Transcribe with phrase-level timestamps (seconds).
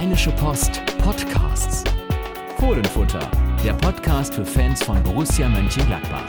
[0.00, 1.84] Rheinische Post Podcasts.
[2.56, 3.20] Fohlenfutter,
[3.62, 6.24] der Podcast für Fans von Borussia Mönchengladbach.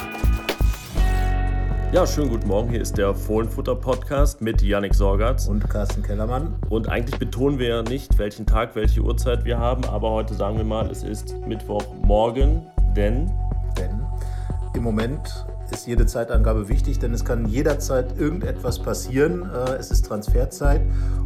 [1.94, 2.70] Ja, schönen guten Morgen.
[2.70, 5.47] Hier ist der Fohlenfutter Podcast mit Yannick Sorgatz.
[5.47, 6.54] Und Carsten Kellermann.
[6.68, 10.58] Und eigentlich betonen wir ja nicht, welchen Tag, welche Uhrzeit wir haben, aber heute sagen
[10.58, 13.32] wir mal, es ist Mittwochmorgen, denn.
[13.78, 14.06] Denn
[14.74, 19.50] im Moment ist jede Zeitangabe wichtig, denn es kann jederzeit irgendetwas passieren.
[19.50, 20.82] Äh, es ist Transferzeit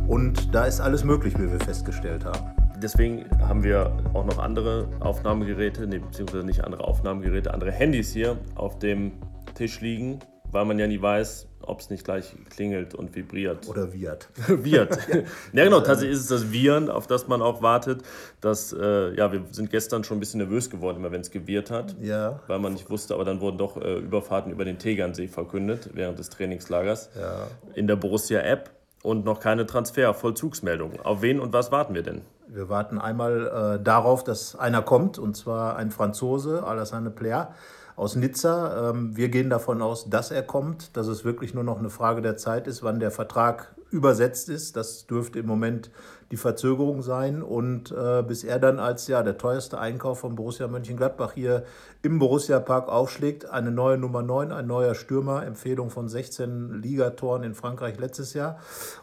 [0.07, 2.51] und da ist alles möglich, wie wir festgestellt haben.
[2.81, 8.37] Deswegen haben wir auch noch andere Aufnahmegeräte, nee, beziehungsweise nicht andere Aufnahmegeräte, andere Handys hier
[8.55, 9.13] auf dem
[9.53, 10.19] Tisch liegen,
[10.51, 13.67] weil man ja nie weiß, ob es nicht gleich klingelt und vibriert.
[13.67, 14.29] Oder wiehert.
[14.47, 14.97] wiehert.
[15.53, 18.01] ja, genau, tatsächlich ist es das Viren, auf das man auch wartet.
[18.41, 21.71] Das, äh, ja, wir sind gestern schon ein bisschen nervös geworden, immer wenn es gewiehert
[21.71, 21.95] hat.
[22.01, 22.39] Ja.
[22.47, 26.19] Weil man nicht wusste, aber dann wurden doch äh, Überfahrten über den Tegernsee verkündet während
[26.19, 27.09] des Trainingslagers.
[27.19, 27.47] Ja.
[27.73, 28.71] In der Borussia-App
[29.03, 30.99] und noch keine Transfer-Vollzugsmeldung.
[31.03, 32.21] Auf wen und was warten wir denn?
[32.47, 37.53] Wir warten einmal äh, darauf, dass einer kommt, und zwar ein Franzose, Alassane Player
[37.95, 38.89] aus Nizza.
[38.89, 42.21] Ähm, wir gehen davon aus, dass er kommt, dass es wirklich nur noch eine Frage
[42.21, 44.75] der Zeit ist, wann der Vertrag übersetzt ist.
[44.75, 45.89] Das dürfte im Moment
[46.31, 47.41] die Verzögerung sein.
[47.41, 51.63] Und äh, bis er dann als ja, der teuerste Einkauf von Borussia Mönchengladbach hier
[52.01, 57.43] im Borussia Park aufschlägt, eine neue Nummer 9, ein neuer Stürmer, Empfehlung von 16 Ligatoren
[57.43, 58.59] in Frankreich letztes Jahr.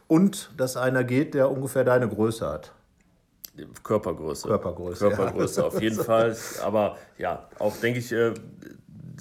[0.09, 2.73] Und dass einer geht, der ungefähr deine Größe hat.
[3.83, 4.49] Körpergröße.
[4.49, 5.09] Körpergröße.
[5.09, 5.67] Körpergröße ja.
[5.67, 6.37] auf jeden Fall.
[6.63, 8.33] Aber ja, auch denke ich, äh,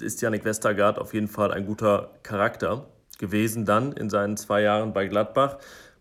[0.00, 2.86] ist Janik Westergaard auf jeden Fall ein guter Charakter
[3.18, 5.58] gewesen dann in seinen zwei Jahren bei Gladbach.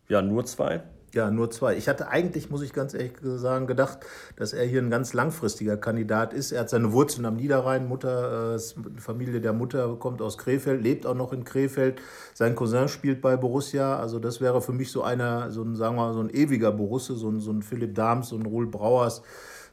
[0.08, 0.82] Ja, nur zwei.
[1.14, 1.76] Ja, nur zwei.
[1.76, 4.00] Ich hatte eigentlich, muss ich ganz ehrlich sagen, gedacht,
[4.38, 6.54] dass er hier ein ganz langfristiger Kandidat ist.
[6.54, 7.86] Er hat seine Wurzeln am Niederrhein.
[7.86, 8.60] Mutter, äh,
[8.98, 12.02] Familie der Mutter kommt aus Krefeld, lebt auch noch in Krefeld.
[12.34, 14.00] Sein Cousin spielt bei Borussia.
[14.00, 16.72] Also das wäre für mich so einer, so ein, sagen wir mal, so ein ewiger
[16.72, 19.22] Borusse, so ein, so ein Philipp Dahms, so ein Ruhl Brauers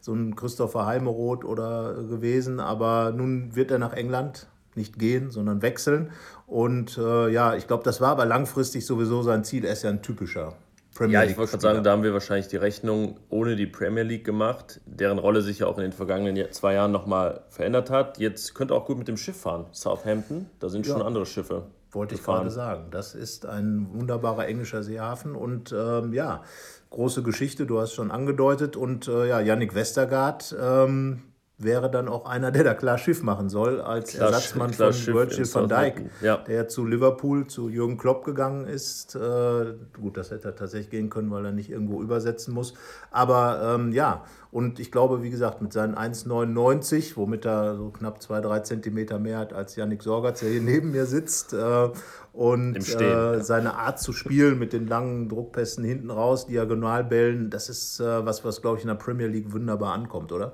[0.01, 2.61] so ein Christopher Heimeroth oder gewesen.
[2.61, 6.11] Aber nun wird er nach England nicht gehen, sondern wechseln.
[6.47, 9.65] Und äh, ja, ich glaube, das war aber langfristig sowieso sein Ziel.
[9.65, 10.55] Er ist ja ein typischer
[10.95, 11.27] Premier League.
[11.27, 14.25] Ja, ich wollte gerade sagen, da haben wir wahrscheinlich die Rechnung ohne die Premier League
[14.25, 18.19] gemacht, deren Rolle sich ja auch in den vergangenen zwei Jahren nochmal verändert hat.
[18.19, 19.67] Jetzt könnte auch gut mit dem Schiff fahren.
[19.73, 20.95] Southampton, da sind ja.
[20.95, 21.67] schon andere Schiffe.
[21.91, 22.89] Wollte ich gerade sagen.
[22.91, 26.43] Das ist ein wunderbarer englischer Seehafen und ähm, ja,
[26.91, 28.77] große Geschichte, du hast schon angedeutet.
[28.77, 31.23] Und äh, ja, Yannick Westergaard ähm,
[31.59, 35.15] wäre dann auch einer, der da klar Schiff machen soll, als klar, Ersatzmann klar von
[35.15, 36.37] Virgil van Dijk, ja.
[36.37, 39.17] der zu Liverpool, zu Jürgen Klopp gegangen ist.
[39.17, 42.75] Äh, gut, das hätte er tatsächlich gehen können, weil er nicht irgendwo übersetzen muss.
[43.11, 48.23] Aber ähm, ja, und ich glaube, wie gesagt, mit seinen 1,99, womit er so knapp
[48.23, 51.89] zwei, drei Zentimeter mehr hat als Yannick Sorgatz, der hier neben mir sitzt, äh,
[52.33, 53.41] und Stehen, äh, ja.
[53.41, 58.45] seine Art zu spielen mit den langen Druckpässen hinten raus, Diagonalbällen, das ist äh, was,
[58.45, 60.53] was, glaube ich, in der Premier League wunderbar ankommt, oder?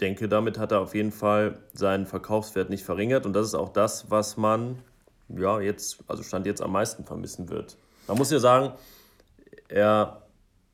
[0.00, 3.26] Denke, damit hat er auf jeden Fall seinen Verkaufswert nicht verringert.
[3.26, 4.78] Und das ist auch das, was man
[5.28, 7.76] ja jetzt, also Stand jetzt am meisten vermissen wird.
[8.06, 8.72] Man muss ja sagen,
[9.68, 10.22] er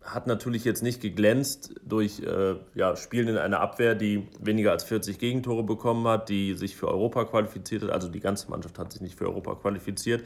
[0.05, 4.85] hat natürlich jetzt nicht geglänzt durch äh, ja, Spielen in einer Abwehr, die weniger als
[4.85, 7.91] 40 Gegentore bekommen hat, die sich für Europa qualifiziert hat.
[7.91, 10.23] Also die ganze Mannschaft hat sich nicht für Europa qualifiziert,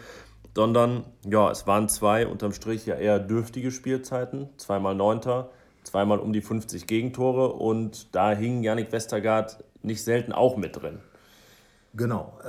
[0.55, 4.49] sondern ja, es waren zwei unterm Strich ja eher dürftige Spielzeiten.
[4.57, 5.51] Zweimal Neunter,
[5.89, 11.01] zweimal um die 50 Gegentore und da hing Yannick Westergaard nicht selten auch mit drin.
[11.95, 12.39] Genau.
[12.45, 12.49] Äh,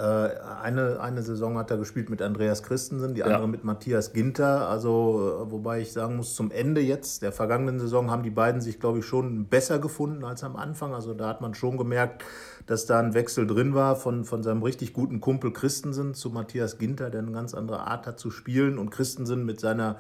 [0.62, 3.48] eine, eine Saison hat er gespielt mit Andreas Christensen, die andere ja.
[3.48, 4.68] mit Matthias Ginter.
[4.68, 8.60] Also, äh, wobei ich sagen muss, zum Ende jetzt der vergangenen Saison haben die beiden
[8.60, 10.94] sich, glaube ich, schon besser gefunden als am Anfang.
[10.94, 12.24] Also, da hat man schon gemerkt,
[12.68, 16.78] dass da ein Wechsel drin war von, von seinem richtig guten Kumpel Christensen zu Matthias
[16.78, 18.78] Ginter, der eine ganz andere Art hat zu spielen.
[18.78, 19.96] Und Christensen mit seiner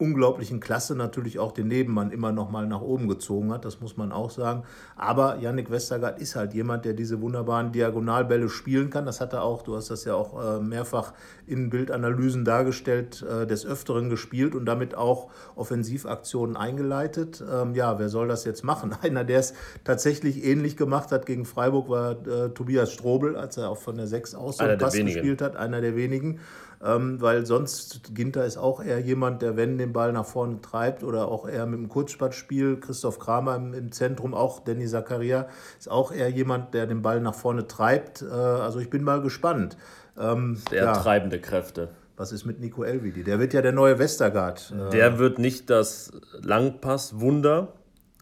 [0.00, 3.96] unglaublichen Klasse natürlich auch den Nebenmann immer noch mal nach oben gezogen hat, das muss
[3.98, 4.62] man auch sagen.
[4.96, 9.04] Aber Yannick Westergaard ist halt jemand, der diese wunderbaren Diagonalbälle spielen kann.
[9.04, 11.12] Das hat er auch, du hast das ja auch äh, mehrfach
[11.46, 17.44] in Bildanalysen dargestellt, äh, des Öfteren gespielt und damit auch Offensivaktionen eingeleitet.
[17.50, 18.94] Ähm, ja, wer soll das jetzt machen?
[19.02, 19.54] Einer, der es
[19.84, 24.06] tatsächlich ähnlich gemacht hat gegen Freiburg, war äh, Tobias Strobel, als er auch von der
[24.06, 26.40] 6 aus so Pass gespielt hat, einer der wenigen
[26.82, 31.02] ähm, weil sonst Ginter ist auch eher jemand, der, wenn den Ball nach vorne treibt
[31.02, 35.48] oder auch eher mit dem Kurzspatzspiel, Christoph Kramer im, im Zentrum, auch Danny Zakaria
[35.78, 38.22] ist auch eher jemand, der den Ball nach vorne treibt.
[38.22, 39.76] Äh, also ich bin mal gespannt.
[40.18, 40.92] Ähm, Sehr ja.
[40.92, 41.88] treibende Kräfte.
[42.16, 43.24] Was ist mit Nico Elvidi?
[43.24, 44.72] Der wird ja der neue Westergaard.
[44.88, 44.90] Äh.
[44.90, 47.68] Der wird nicht das Langpass-Wunder.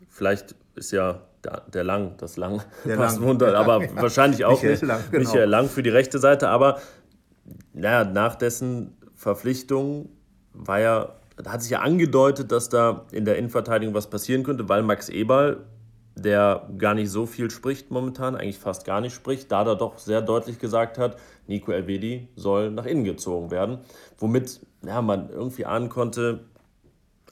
[0.08, 4.82] Vielleicht ist ja der, der Lang, das Langpass-Wunder, aber wahrscheinlich auch Michael nicht.
[4.82, 5.24] Lang, genau.
[5.24, 6.48] Michael Lang für die rechte Seite.
[6.48, 6.78] Aber
[7.72, 10.10] naja, nach dessen Verpflichtung
[10.52, 14.69] war ja da hat sich ja angedeutet, dass da in der Innenverteidigung was passieren könnte,
[14.69, 15.64] weil Max Eberl,
[16.17, 19.99] der gar nicht so viel spricht momentan, eigentlich fast gar nicht spricht, da er doch
[19.99, 23.79] sehr deutlich gesagt hat, Nico Elvedi soll nach innen gezogen werden,
[24.19, 26.40] womit ja, man irgendwie ahnen konnte,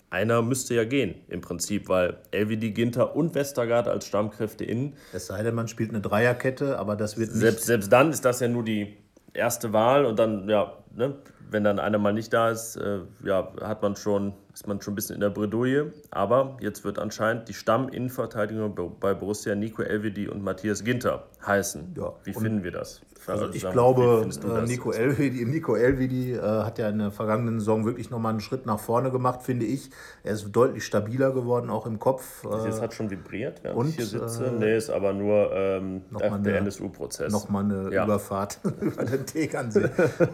[0.09, 4.95] einer müsste ja gehen im Prinzip, weil Elvedi, Ginter und Westergaard als Stammkräfte innen.
[5.13, 7.41] Es sei denn, man spielt eine Dreierkette, aber das wird nicht.
[7.41, 8.97] Selbst, selbst dann ist das ja nur die
[9.35, 11.17] erste Wahl und dann, ja, ne,
[11.51, 14.93] wenn dann einer mal nicht da ist, äh, ja, hat man schon, ist man schon
[14.93, 15.93] ein bisschen in der Bredouille.
[16.11, 21.95] Aber jetzt wird anscheinend die Stamminnenverteidigung bei Borussia Nico Elvedi und Matthias Ginter heißen.
[21.97, 23.03] Ja, Wie finden wir das?
[23.29, 27.85] Also ich glaube, äh, Nico Elvedi, Nico Elvedi äh, hat ja in der vergangenen Saison
[27.85, 29.91] wirklich nochmal einen Schritt nach vorne gemacht, finde ich.
[30.23, 32.45] Er ist deutlich stabiler geworden, auch im Kopf.
[32.45, 34.47] Äh, das hat schon vibriert, ja, und, ich hier sitze.
[34.47, 36.03] Äh, nee, ist aber nur ähm,
[36.45, 37.33] der, NSU-Prozess.
[37.33, 38.05] Nochmal eine ja.
[38.05, 39.89] Überfahrt über den Tegernsee.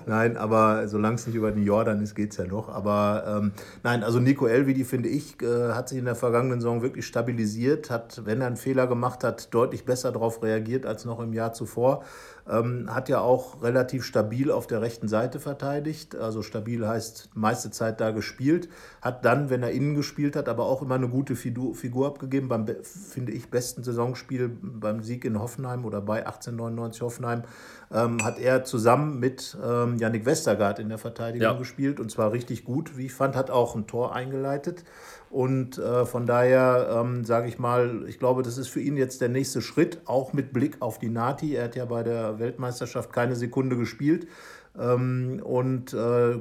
[0.06, 2.68] nein, aber solange es nicht über den Jordan ist, geht es ja noch.
[2.68, 3.52] Aber ähm,
[3.82, 7.90] nein, also Nico Elvedi, finde ich, äh, hat sich in der vergangenen Saison wirklich stabilisiert,
[7.90, 11.54] hat, wenn er einen Fehler gemacht hat, deutlich besser darauf reagiert als noch im Jahr
[11.54, 12.04] zuvor.
[12.48, 16.16] Ähm, hat ja auch relativ stabil auf der rechten Seite verteidigt.
[16.16, 18.68] Also stabil heißt meiste Zeit da gespielt.
[19.00, 22.48] Hat dann, wenn er innen gespielt hat, aber auch immer eine gute Figur abgegeben.
[22.48, 27.42] Beim, finde ich, besten Saisonspiel beim Sieg in Hoffenheim oder bei 1899 Hoffenheim
[27.92, 31.52] ähm, hat er zusammen mit ähm, Yannick Westergaard in der Verteidigung ja.
[31.52, 32.00] gespielt.
[32.00, 34.84] Und zwar richtig gut, wie ich fand, hat auch ein Tor eingeleitet.
[35.30, 39.20] Und äh, von daher ähm, sage ich mal, ich glaube, das ist für ihn jetzt
[39.20, 41.54] der nächste Schritt, auch mit Blick auf die Nati.
[41.54, 44.26] Er hat ja bei der Weltmeisterschaft keine Sekunde gespielt
[44.74, 46.40] und äh,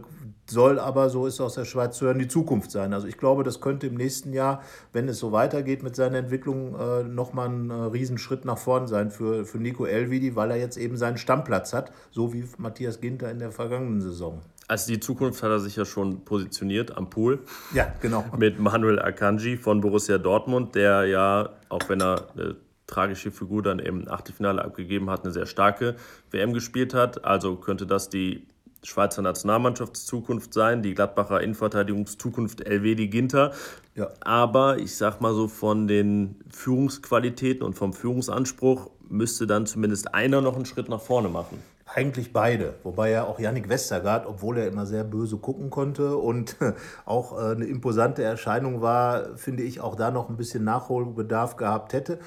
[0.49, 2.93] soll aber, so ist aus der Schweiz zu hören, die Zukunft sein.
[2.93, 4.61] Also ich glaube, das könnte im nächsten Jahr,
[4.93, 9.11] wenn es so weitergeht mit seiner Entwicklung, äh, nochmal ein äh, Riesenschritt nach vorn sein
[9.11, 13.31] für, für Nico Elvidi, weil er jetzt eben seinen Stammplatz hat, so wie Matthias Ginter
[13.31, 14.41] in der vergangenen Saison.
[14.67, 17.39] Als die Zukunft hat er sich ja schon positioniert am Pool.
[17.73, 18.23] Ja, genau.
[18.37, 22.55] Mit Manuel Akanji von Borussia Dortmund, der ja, auch wenn er eine
[22.91, 25.95] tragische Figur dann im Achtelfinale abgegeben hat, eine sehr starke
[26.29, 27.25] WM gespielt hat.
[27.25, 28.45] Also könnte das die
[28.83, 33.53] Schweizer Nationalmannschaftszukunft sein, die Gladbacher Innenverteidigungszukunft Elvedi Ginter.
[33.95, 34.09] Ja.
[34.21, 40.41] Aber ich sag mal so, von den Führungsqualitäten und vom Führungsanspruch müsste dann zumindest einer
[40.41, 41.61] noch einen Schritt nach vorne machen.
[41.93, 46.55] Eigentlich beide, wobei ja auch Yannick Westergaard, obwohl er immer sehr böse gucken konnte und
[47.05, 51.91] auch äh, eine imposante Erscheinung war, finde ich, auch da noch ein bisschen Nachholbedarf gehabt
[51.91, 52.19] hätte.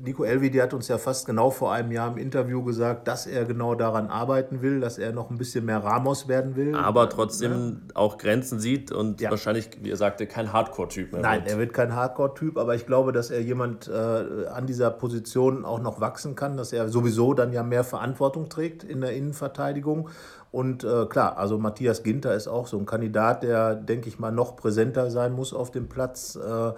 [0.00, 3.44] Nico Elvedi hat uns ja fast genau vor einem Jahr im Interview gesagt, dass er
[3.44, 6.74] genau daran arbeiten will, dass er noch ein bisschen mehr Ramos werden will.
[6.74, 7.96] Aber trotzdem ja.
[7.96, 9.30] auch Grenzen sieht und ja.
[9.30, 11.50] wahrscheinlich, wie er sagte, kein Hardcore-Typ mehr Nein, wird.
[11.50, 15.80] er wird kein Hardcore-Typ, aber ich glaube, dass er jemand äh, an dieser Position auch
[15.80, 20.08] noch wachsen kann, dass er sowieso dann ja mehr Verantwortung trägt in der Innenverteidigung.
[20.50, 24.30] Und äh, klar, also Matthias Ginter ist auch so ein Kandidat, der, denke ich mal,
[24.30, 26.36] noch präsenter sein muss auf dem Platz.
[26.36, 26.72] Äh,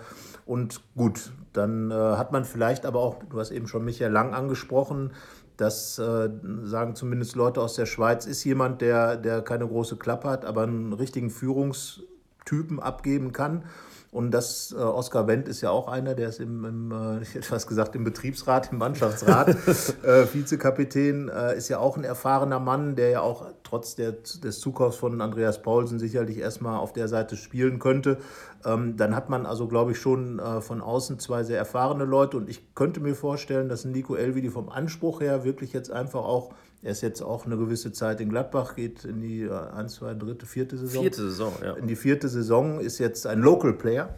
[0.46, 4.34] und gut, dann äh, hat man vielleicht aber auch, du hast eben schon Michael Lang
[4.34, 5.12] angesprochen,
[5.56, 6.28] das äh,
[6.64, 10.64] sagen zumindest Leute aus der Schweiz, ist jemand, der, der keine große Klappe hat, aber
[10.64, 13.64] einen richtigen Führungstypen abgeben kann.
[14.14, 17.34] Und das, äh, Oskar Wendt ist ja auch einer, der ist im, im äh, ich
[17.34, 19.48] hätte fast gesagt, im Betriebsrat, im Mannschaftsrat,
[20.04, 24.60] äh, Vizekapitän, äh, ist ja auch ein erfahrener Mann, der ja auch trotz der, des
[24.60, 28.18] Zukaufs von Andreas Paulsen sicherlich erstmal auf der Seite spielen könnte.
[28.64, 32.36] Ähm, dann hat man also, glaube ich, schon äh, von außen zwei sehr erfahrene Leute.
[32.36, 36.54] Und ich könnte mir vorstellen, dass Nico Elvidi vom Anspruch her wirklich jetzt einfach auch
[36.84, 40.44] er ist jetzt auch eine gewisse Zeit in Gladbach, geht in die 1, 2, dritte,
[40.44, 41.02] vierte Saison.
[41.02, 41.72] Vierte Saison, ja.
[41.72, 44.10] In die vierte Saison ist jetzt ein Local Player.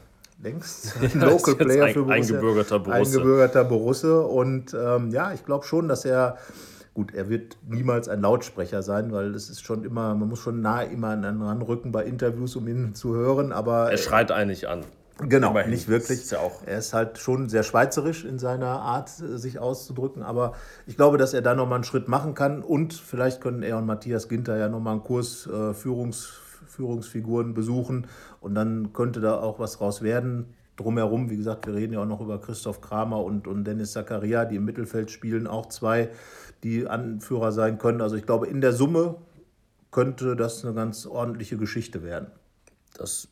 [0.43, 2.37] Längst ein Local Player ein, für Borussia.
[2.37, 2.99] Eingebürgerter Borusse.
[2.99, 4.21] Eingebürgerter Borusse.
[4.23, 6.39] Und ähm, ja, ich glaube schon, dass er
[6.93, 10.63] Gut, er wird niemals ein Lautsprecher sein, weil es ist schon immer, man muss schon
[10.63, 13.53] nah immer an ihn ranrücken bei Interviews, um ihn zu hören.
[13.53, 14.83] Aber er schreit eigentlich an.
[15.19, 15.71] Genau, Immerhin.
[15.71, 16.31] nicht wirklich.
[16.31, 20.23] Ja er ist halt schon sehr schweizerisch in seiner Art, sich auszudrücken.
[20.23, 20.53] Aber
[20.87, 22.63] ich glaube, dass er da nochmal einen Schritt machen kann.
[22.63, 26.33] Und vielleicht können er und Matthias Ginter ja nochmal einen Kurs äh, Führungs,
[26.67, 28.07] Führungsfiguren besuchen.
[28.41, 30.55] Und dann könnte da auch was raus werden.
[30.77, 34.45] Drumherum, wie gesagt, wir reden ja auch noch über Christoph Kramer und, und Dennis Zakaria,
[34.45, 35.47] die im Mittelfeld spielen.
[35.47, 36.11] Auch zwei,
[36.63, 38.03] die Anführer sein können.
[38.03, 39.17] Also ich glaube, in der Summe
[39.91, 42.27] könnte das eine ganz ordentliche Geschichte werden.
[42.99, 43.29] Das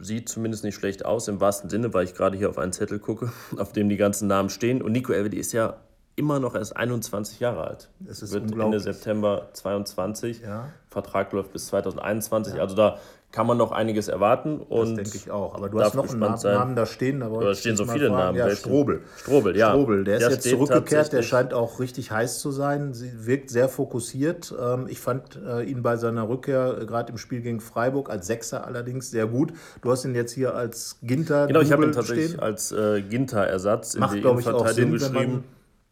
[0.00, 2.98] sieht zumindest nicht schlecht aus, im wahrsten Sinne, weil ich gerade hier auf einen Zettel
[2.98, 4.82] gucke, auf dem die ganzen Namen stehen.
[4.82, 5.76] Und Nico Elvedi ist ja
[6.16, 7.88] immer noch erst 21 Jahre alt.
[8.00, 10.40] Das ist Wird Ende September 22.
[10.40, 10.68] Ja.
[10.90, 12.54] Vertrag läuft bis 2021.
[12.54, 12.60] Ja.
[12.60, 12.98] Also da
[13.32, 14.60] kann man noch einiges erwarten.
[14.60, 15.54] Und das denke ich auch.
[15.54, 17.20] Aber du hast noch einen Namen, Namen, da stehen.
[17.20, 18.36] Da, da stehen so viele fragen.
[18.36, 18.38] Namen.
[18.38, 19.00] Ja, Strobel.
[19.16, 19.70] Strobel, ja.
[19.70, 21.12] Strobel, der, der ist jetzt zurückgekehrt.
[21.12, 22.92] Der scheint auch richtig heiß zu sein.
[22.92, 24.54] Sie wirkt sehr fokussiert.
[24.60, 28.26] Ähm, ich fand äh, ihn bei seiner Rückkehr, äh, gerade im Spiel gegen Freiburg, als
[28.26, 29.54] Sechser allerdings sehr gut.
[29.80, 32.40] Du hast ihn jetzt hier als Ginter Genau, ich habe ihn tatsächlich stehen.
[32.40, 35.44] als äh, Ginter-Ersatz in die Innenverteidigung geschrieben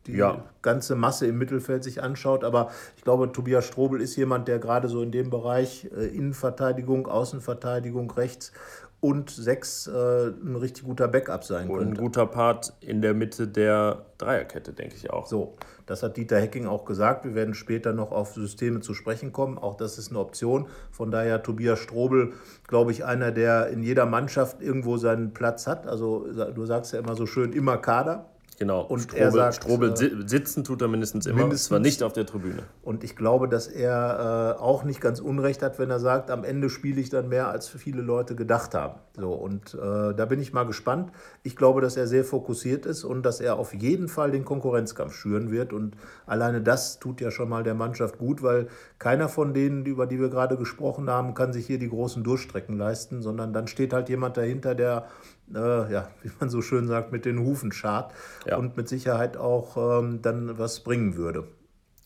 [0.06, 0.44] die ja.
[0.62, 2.44] ganze Masse im Mittelfeld sich anschaut.
[2.44, 7.06] Aber ich glaube, Tobias Strobel ist jemand, der gerade so in dem Bereich äh, Innenverteidigung,
[7.06, 8.52] Außenverteidigung, rechts
[9.00, 12.00] und sechs äh, ein richtig guter Backup sein und könnte.
[12.00, 15.26] Ein guter Part in der Mitte der Dreierkette, denke ich auch.
[15.26, 17.24] So, das hat Dieter Hecking auch gesagt.
[17.24, 19.56] Wir werden später noch auf Systeme zu sprechen kommen.
[19.56, 20.66] Auch das ist eine Option.
[20.90, 22.34] Von daher Tobias Strobel,
[22.68, 25.86] glaube ich, einer, der in jeder Mannschaft irgendwo seinen Platz hat.
[25.86, 28.26] Also du sagst ja immer so schön, immer Kader.
[28.60, 31.68] Genau, und Strobel, er sagt, Strobel äh, sitzen tut er mindestens immer, mindestens.
[31.68, 32.62] zwar nicht auf der Tribüne.
[32.82, 36.44] Und ich glaube, dass er äh, auch nicht ganz unrecht hat, wenn er sagt, am
[36.44, 39.00] Ende spiele ich dann mehr, als viele Leute gedacht haben.
[39.16, 41.10] So, und äh, da bin ich mal gespannt.
[41.42, 45.14] Ich glaube, dass er sehr fokussiert ist und dass er auf jeden Fall den Konkurrenzkampf
[45.14, 45.72] schüren wird.
[45.72, 50.06] Und alleine das tut ja schon mal der Mannschaft gut, weil keiner von denen, über
[50.06, 53.94] die wir gerade gesprochen haben, kann sich hier die großen Durchstrecken leisten, sondern dann steht
[53.94, 55.06] halt jemand dahinter, der
[55.54, 58.12] äh, ja, wie man so schön sagt, mit den Hufen schart
[58.46, 58.56] ja.
[58.56, 61.48] und mit Sicherheit auch ähm, dann was bringen würde.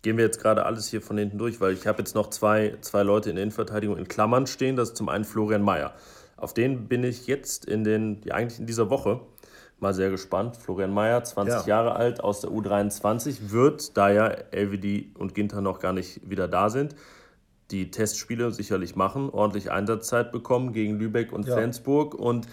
[0.02, 2.76] Gehen wir jetzt gerade alles hier von hinten durch, weil ich habe jetzt noch zwei,
[2.82, 4.76] zwei Leute in der Innenverteidigung in Klammern stehen.
[4.76, 5.94] Das ist zum einen Florian Mayer.
[6.36, 9.20] Auf den bin ich jetzt in den, ja, eigentlich in dieser Woche
[9.80, 10.56] mal sehr gespannt.
[10.56, 11.66] Florian Mayer, 20 ja.
[11.66, 16.48] Jahre alt, aus der U23, wird, da ja LVD und Ginter noch gar nicht wieder
[16.48, 16.94] da sind,
[17.70, 21.54] die Testspiele sicherlich machen, ordentlich Einsatzzeit bekommen gegen Lübeck und ja.
[21.54, 22.46] Flensburg und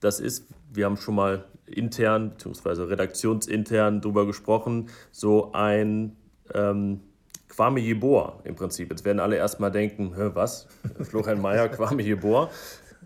[0.00, 2.82] das ist, wir haben schon mal intern bzw.
[2.84, 6.16] redaktionsintern darüber gesprochen, so ein
[6.54, 7.00] ähm,
[7.48, 8.90] Kwame Jeboa im Prinzip.
[8.90, 10.66] Jetzt werden alle erstmal denken, was?
[11.02, 12.50] Florian Mayer, Kwame Jeboa.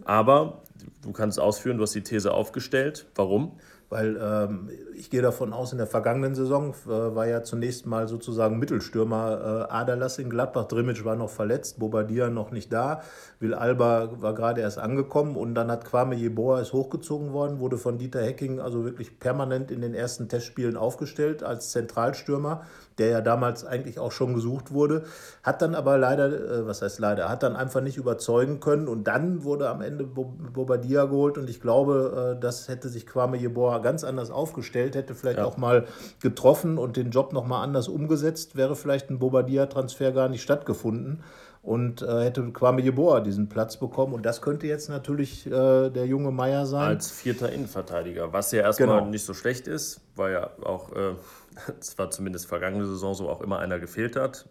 [0.05, 0.63] Aber
[1.03, 3.07] du kannst ausführen, du hast die These aufgestellt.
[3.15, 3.53] Warum?
[3.93, 8.09] Weil ähm, ich gehe davon aus, in der vergangenen Saison äh, war ja zunächst mal
[8.09, 10.65] sozusagen Mittelstürmer äh, Aderlass in Gladbach.
[10.65, 13.03] Drimmitsch war noch verletzt, Bobadilla noch nicht da.
[13.39, 17.77] Will Alba war gerade erst angekommen und dann hat Kwame Jeboa ist hochgezogen worden, wurde
[17.77, 22.63] von Dieter Hecking also wirklich permanent in den ersten Testspielen aufgestellt als Zentralstürmer
[22.99, 25.05] der ja damals eigentlich auch schon gesucht wurde,
[25.43, 29.05] hat dann aber leider, äh, was heißt leider, hat dann einfach nicht überzeugen können und
[29.05, 33.79] dann wurde am Ende Bobadilla geholt und ich glaube, äh, das hätte sich Kwame Jeboa
[33.79, 35.45] ganz anders aufgestellt, hätte vielleicht ja.
[35.45, 35.87] auch mal
[36.21, 41.23] getroffen und den Job nochmal anders umgesetzt, wäre vielleicht ein Bobadilla-Transfer gar nicht stattgefunden
[41.63, 44.13] und äh, hätte Kwame Jeboa diesen Platz bekommen.
[44.15, 46.89] Und das könnte jetzt natürlich äh, der junge Meier sein.
[46.89, 49.11] Als vierter Innenverteidiger, was ja erstmal genau.
[49.11, 51.15] nicht so schlecht ist, weil ja auch äh,
[51.81, 54.49] es war zumindest vergangene Saison so auch immer einer gefehlt hat.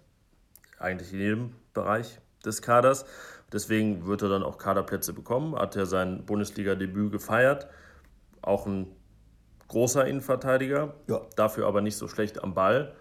[0.79, 3.05] Eigentlich in jedem Bereich des Kaders.
[3.53, 5.55] Deswegen wird er dann auch Kaderplätze bekommen.
[5.55, 7.67] Hat er sein Bundesliga-Debüt gefeiert.
[8.41, 8.88] Auch ein
[9.67, 10.93] großer Innenverteidiger.
[11.08, 11.22] Ja.
[11.36, 12.93] Dafür aber nicht so schlecht am Ball.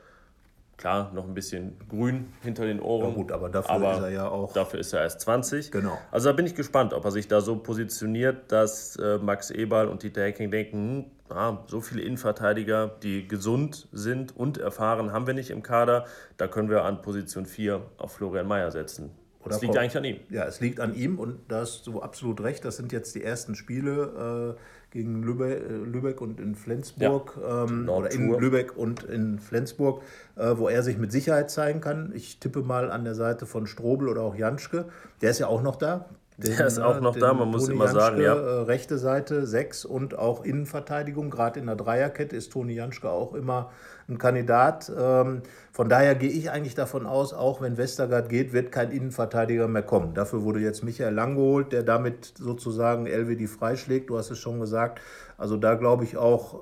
[0.81, 3.11] Klar, noch ein bisschen grün hinter den Ohren.
[3.11, 4.55] Ja gut, aber dafür aber ist er ja auch.
[4.55, 5.71] Dafür ist er erst 20.
[5.71, 5.99] Genau.
[6.11, 9.89] Also da bin ich gespannt, ob er sich da so positioniert, dass äh, Max Eberl
[9.89, 15.27] und Dieter Hecking denken, hm, ah, so viele Innenverteidiger, die gesund sind und erfahren, haben
[15.27, 16.07] wir nicht im Kader.
[16.39, 19.11] Da können wir an Position 4 auf Florian Mayer setzen.
[19.45, 20.17] Oder es liegt eigentlich an ihm.
[20.29, 22.65] Ja, es liegt an ihm und da hast du absolut recht.
[22.65, 24.57] Das sind jetzt die ersten Spiele.
[24.57, 27.65] Äh, gegen Lübeck, äh, Lübeck und in Flensburg ja.
[27.65, 30.03] ähm, oder in Lübeck und in Flensburg,
[30.37, 32.13] äh, wo er sich mit Sicherheit zeigen kann.
[32.15, 34.87] Ich tippe mal an der Seite von Strobel oder auch Janschke.
[35.23, 36.07] Der ist ja auch noch da.
[36.43, 38.35] Den, der ist auch noch da, man muss Toni immer Janschke, sagen, ja.
[38.35, 41.31] Äh, rechte Seite 6 und auch Innenverteidigung.
[41.31, 43.71] Gerade in der Dreierkette ist Toni Janschke auch immer
[44.09, 44.91] ein Kandidat.
[44.99, 49.69] Ähm, von daher gehe ich eigentlich davon aus, auch wenn Westergaard geht, wird kein Innenverteidiger
[49.69, 50.15] mehr kommen.
[50.15, 54.09] Dafür wurde jetzt Michael Lang geholt, der damit sozusagen LWD freischlägt.
[54.09, 55.01] Du hast es schon gesagt.
[55.37, 56.61] Also da glaube ich auch,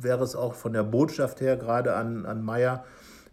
[0.00, 2.84] wäre es auch von der Botschaft her gerade an, an Meier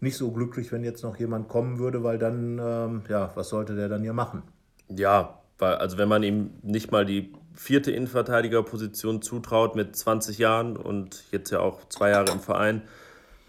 [0.01, 3.75] nicht so glücklich, wenn jetzt noch jemand kommen würde, weil dann, ähm, ja, was sollte
[3.75, 4.43] der dann hier machen?
[4.87, 10.77] Ja, weil, also wenn man ihm nicht mal die vierte Innenverteidigerposition zutraut mit 20 Jahren
[10.77, 12.81] und jetzt ja auch zwei Jahre im Verein,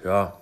[0.04, 0.34] ja,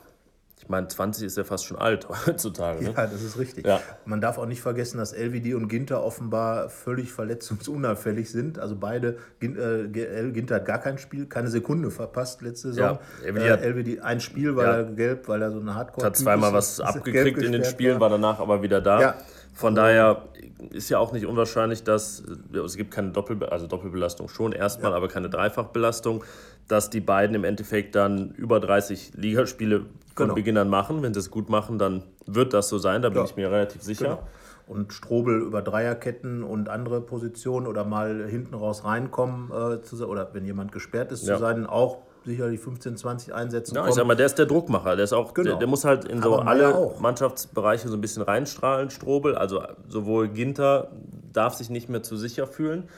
[0.68, 2.84] ich meine, 20 ist ja fast schon alt heutzutage.
[2.84, 2.94] Ne?
[2.96, 3.66] Ja, das ist richtig.
[3.66, 3.80] Ja.
[4.04, 8.58] Man darf auch nicht vergessen, dass LVD und Ginter offenbar völlig verletzungsunauffällig sind.
[8.58, 9.86] Also beide, äh,
[10.30, 12.98] Ginter hat gar kein Spiel, keine Sekunde verpasst letzte Saison.
[13.24, 14.72] Ja, LVD, äh, LVD ein Spiel, weil ja.
[14.76, 18.02] er gelb, weil er so eine Hardcore Hat zweimal was abgekriegt in den Spielen, war.
[18.02, 19.00] war danach aber wieder da.
[19.00, 19.14] Ja.
[19.58, 20.22] Von daher
[20.70, 22.22] ist ja auch nicht unwahrscheinlich, dass
[22.64, 24.96] es gibt keine Doppel, also Doppelbelastung schon erstmal, ja.
[24.96, 26.22] aber keine Dreifachbelastung,
[26.68, 30.34] dass die beiden im Endeffekt dann über 30 Ligaspiele von genau.
[30.34, 31.02] Beginn an machen.
[31.02, 33.24] Wenn sie es gut machen, dann wird das so sein, da bin ja.
[33.24, 34.04] ich mir relativ sicher.
[34.04, 34.28] Genau.
[34.68, 40.28] und Strobel über Dreierketten und andere Positionen oder mal hinten raus reinkommen äh, zu, oder
[40.34, 41.34] wenn jemand gesperrt ist, ja.
[41.34, 43.90] zu sein, auch sicherlich 15, 20 Einsätze ja, kommen.
[43.90, 44.96] Ich sag mal, der ist der Druckmacher.
[44.96, 45.50] Der, ist auch, genau.
[45.50, 47.00] der, der muss halt in so alle auch.
[47.00, 49.34] Mannschaftsbereiche so ein bisschen reinstrahlen, Strobel.
[49.34, 50.90] Also sowohl Ginter
[51.32, 52.88] darf sich nicht mehr zu sicher fühlen,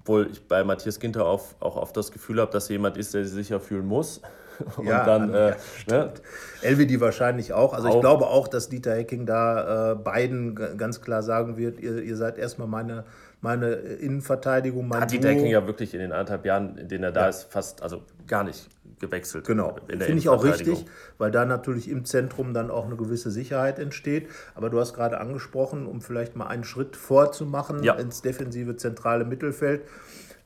[0.00, 3.24] obwohl ich bei Matthias Ginter auch, auch oft das Gefühl habe, dass jemand ist, der
[3.24, 4.20] sich sicher fühlen muss.
[4.76, 5.54] Und ja, dann, äh,
[5.88, 6.10] ja,
[6.62, 6.86] ne?
[6.86, 7.74] die wahrscheinlich auch.
[7.74, 7.94] Also auch.
[7.94, 12.16] ich glaube auch, dass Dieter Hecking da äh, beiden ganz klar sagen wird, ihr, ihr
[12.16, 13.04] seid erstmal meine,
[13.40, 14.88] meine Innenverteidigung.
[14.88, 17.28] Mein Hat Dieter Hecking ja wirklich in den anderthalb Jahren, in denen er da ja.
[17.28, 19.46] ist, fast, also gar nicht gewechselt.
[19.46, 20.86] Genau, finde ich auch richtig,
[21.18, 24.28] weil da natürlich im Zentrum dann auch eine gewisse Sicherheit entsteht.
[24.54, 27.94] Aber du hast gerade angesprochen, um vielleicht mal einen Schritt vorzumachen ja.
[27.94, 29.82] ins defensive zentrale Mittelfeld.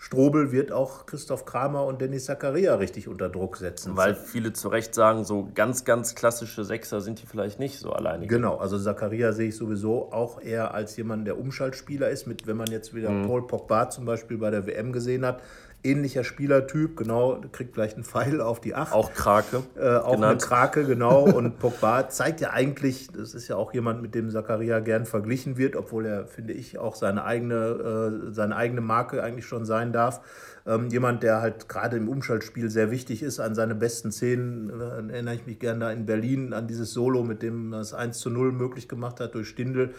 [0.02, 3.99] Strobel wird auch Christoph Kramer und Dennis Zakaria richtig unter Druck setzen.
[3.99, 7.92] Weil viele zu Recht sagen, so ganz, ganz klassische Sechser sind die vielleicht nicht so
[7.92, 8.26] alleine.
[8.26, 12.26] Genau, also Zakaria sehe ich sowieso auch eher als jemand, der Umschaltspieler ist.
[12.26, 13.26] Mit, wenn man jetzt wieder mhm.
[13.26, 15.42] Paul Pogba zum Beispiel bei der WM gesehen hat,
[15.82, 18.92] ähnlicher Spielertyp, genau, kriegt vielleicht einen Pfeil auf die Acht.
[18.92, 19.62] Auch Krake.
[19.76, 20.25] Äh, auch genannt.
[20.25, 21.22] eine Krake, genau.
[21.25, 25.56] Und Pogba zeigt ja eigentlich, das ist ja auch jemand, mit dem Zakaria gern verglichen
[25.56, 27.54] wird, obwohl er, finde ich, auch seine eigene,
[28.28, 30.20] äh, seine eigene Marke eigentlich schon sein darf.
[30.66, 33.40] Ähm, jemand, der halt gerade im Umschaltspiel sehr wichtig ist.
[33.40, 37.22] An seine besten Szenen äh, erinnere ich mich gerne da in Berlin an dieses Solo,
[37.22, 39.94] mit dem das 1 zu 0 möglich gemacht hat durch Stindl.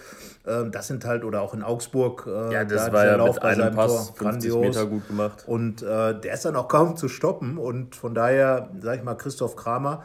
[0.45, 2.27] Ähm, das sind halt, oder auch in Augsburg.
[2.27, 5.43] Äh, ja, das da war ja Lauf mit einem Pass Tor, 50 Meter gut gemacht.
[5.47, 7.57] Und äh, der ist dann auch kaum zu stoppen.
[7.57, 10.03] Und von daher, sage ich mal, Christoph Kramer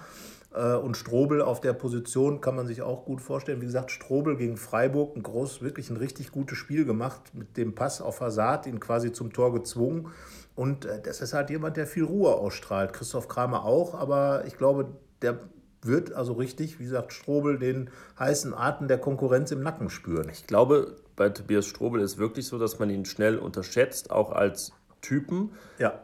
[0.56, 3.60] äh, und Strobel auf der Position kann man sich auch gut vorstellen.
[3.60, 7.74] Wie gesagt, Strobel gegen Freiburg, ein groß, wirklich ein richtig gutes Spiel gemacht, mit dem
[7.74, 10.08] Pass auf Hazard, ihn quasi zum Tor gezwungen.
[10.56, 12.92] Und äh, das ist halt jemand, der viel Ruhe ausstrahlt.
[12.92, 14.88] Christoph Kramer auch, aber ich glaube,
[15.22, 15.38] der
[15.82, 20.28] wird also richtig, wie gesagt, Strobel den heißen Atem der Konkurrenz im Nacken spüren.
[20.32, 24.72] Ich glaube, bei Tobias Strobel ist wirklich so, dass man ihn schnell unterschätzt, auch als
[25.00, 25.52] Typen.
[25.78, 26.00] Ja.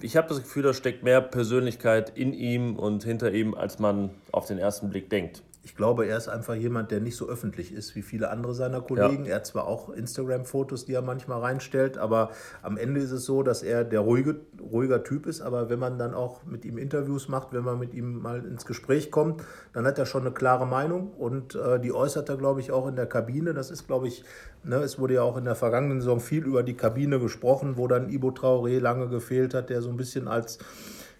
[0.00, 4.10] Ich habe das Gefühl, da steckt mehr Persönlichkeit in ihm und hinter ihm, als man
[4.32, 7.72] auf den ersten Blick denkt ich glaube, er ist einfach jemand, der nicht so öffentlich
[7.72, 9.24] ist wie viele andere seiner Kollegen.
[9.24, 9.32] Ja.
[9.32, 12.30] Er hat zwar auch Instagram-Fotos, die er manchmal reinstellt, aber
[12.62, 15.42] am Ende ist es so, dass er der ruhige, ruhiger Typ ist.
[15.42, 18.64] Aber wenn man dann auch mit ihm Interviews macht, wenn man mit ihm mal ins
[18.64, 19.42] Gespräch kommt,
[19.74, 22.88] dann hat er schon eine klare Meinung und äh, die äußert er, glaube ich, auch
[22.88, 23.52] in der Kabine.
[23.52, 24.24] Das ist, glaube ich,
[24.64, 27.86] ne, es wurde ja auch in der vergangenen Saison viel über die Kabine gesprochen, wo
[27.86, 30.58] dann Ibo Traoré lange gefehlt hat, der so ein bisschen als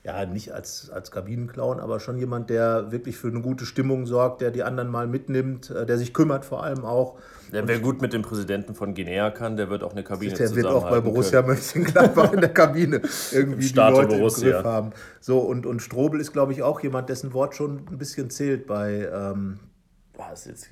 [0.02, 4.40] ja, nicht als, als Kabinenclown, aber schon jemand, der wirklich für eine gute Stimmung sorgt,
[4.40, 7.18] der die anderen mal mitnimmt, äh, der sich kümmert vor allem auch.
[7.52, 10.54] Der, wer gut mit dem Präsidenten von Guinea kann, der wird auch eine Kabine Der
[10.54, 14.46] wird auch bei Borussia Mönchengladbach in der Kabine irgendwie die Leute Borussia.
[14.46, 14.90] im Griff haben.
[15.20, 18.66] So, und, und Strobel ist, glaube ich, auch jemand, dessen Wort schon ein bisschen zählt
[18.66, 19.08] bei...
[19.12, 19.58] Ähm,
[20.16, 20.70] was jetzt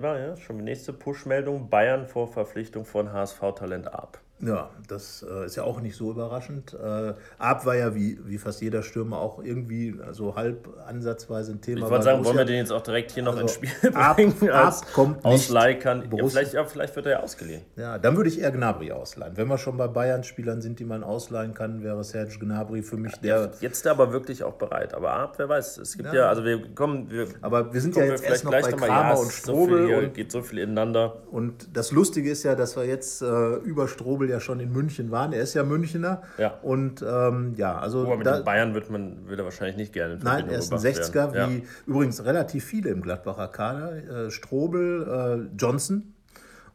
[0.00, 1.68] war ja schon die nächste Push-Meldung.
[1.68, 4.20] Bayern vor Verpflichtung von HSV-Talent ab.
[4.40, 6.74] Ja, das äh, ist ja auch nicht so überraschend.
[6.74, 11.60] Äh, Ab war ja wie, wie fast jeder Stürmer auch irgendwie so halb ansatzweise ein
[11.60, 11.84] Thema.
[11.84, 14.50] Ich wollte sagen, wollen wir den jetzt auch direkt hier noch also ins Spiel bringen?
[14.50, 16.10] Ab, Ab kommt Ausleih kann.
[16.12, 17.62] Ja, vielleicht, ja, vielleicht wird er ja ausgeliehen.
[17.76, 19.36] Ja, dann würde ich eher Gnabry ausleihen.
[19.36, 23.14] Wenn wir schon bei Bayern-Spielern sind, die man ausleihen kann, wäre Serge Gnabry für mich
[23.20, 23.40] der.
[23.40, 24.94] Ja, jetzt aber wirklich auch bereit.
[24.94, 27.10] Aber Ab, wer weiß, es gibt ja, ja also wir kommen.
[27.10, 29.88] Wir, aber wir sind ja jetzt erst noch bei Kramer und Strobel.
[29.88, 31.22] So und geht so viel ineinander.
[31.30, 35.10] Und das Lustige ist ja, dass wir jetzt äh, über Strobel ja schon in München
[35.10, 35.32] waren.
[35.32, 36.22] Er ist ja Münchner.
[36.38, 36.58] Ja.
[36.62, 38.02] Und ähm, ja, also.
[38.02, 40.18] Aber mit da, Bayern wird man wird er wahrscheinlich nicht gerne.
[40.22, 41.50] Nein, er ist ein 60er, werden.
[41.50, 41.64] wie ja.
[41.86, 44.26] übrigens relativ viele im Gladbacher Kader.
[44.26, 46.14] Äh, Strobel, äh, Johnson.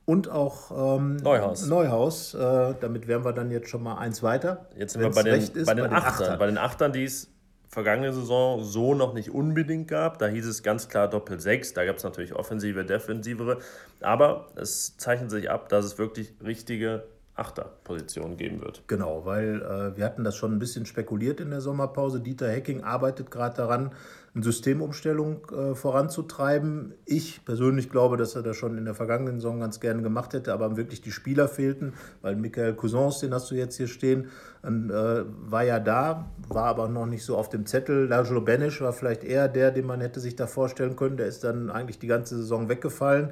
[0.05, 1.67] Und auch ähm, Neuhaus.
[1.67, 2.33] Neuhaus.
[2.33, 4.65] Äh, damit wären wir dann jetzt schon mal eins weiter.
[4.75, 6.23] Jetzt sind wir bei den, ist, bei den, bei den Achtern.
[6.23, 6.39] Achtern.
[6.39, 7.29] Bei den Achtern, die es
[7.69, 10.17] vergangene Saison so noch nicht unbedingt gab.
[10.17, 11.73] Da hieß es ganz klar Doppel 6.
[11.73, 13.59] Da gab es natürlich offensive, defensivere.
[14.01, 17.03] Aber es zeichnet sich ab, dass es wirklich richtige
[17.39, 18.83] Achterposition geben wird.
[18.87, 22.19] Genau, weil äh, wir hatten das schon ein bisschen spekuliert in der Sommerpause.
[22.19, 23.91] Dieter Hecking arbeitet gerade daran,
[24.35, 26.93] eine Systemumstellung äh, voranzutreiben.
[27.05, 30.53] Ich persönlich glaube, dass er das schon in der vergangenen Saison ganz gerne gemacht hätte,
[30.53, 34.29] aber wirklich die Spieler fehlten, weil Michael Cousins, den hast du jetzt hier stehen,
[34.63, 38.07] äh, war ja da, war aber noch nicht so auf dem Zettel.
[38.07, 41.17] Lajlo Benisch war vielleicht eher der, den man hätte sich da vorstellen können.
[41.17, 43.29] Der ist dann eigentlich die ganze Saison weggefallen.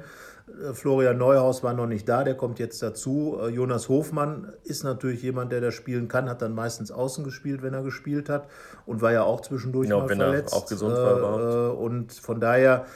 [0.48, 3.38] Äh, Florian Neuhaus war noch nicht da, der kommt jetzt dazu.
[3.42, 7.62] Äh, Jonas Hofmann ist natürlich jemand, der das spielen kann, hat dann meistens außen gespielt,
[7.62, 8.48] wenn er gespielt hat
[8.86, 10.54] und war ja auch zwischendurch ja, mal wenn verletzt.
[10.54, 11.78] Er auch gesund war äh, überhaupt.
[11.80, 12.86] Und von daher,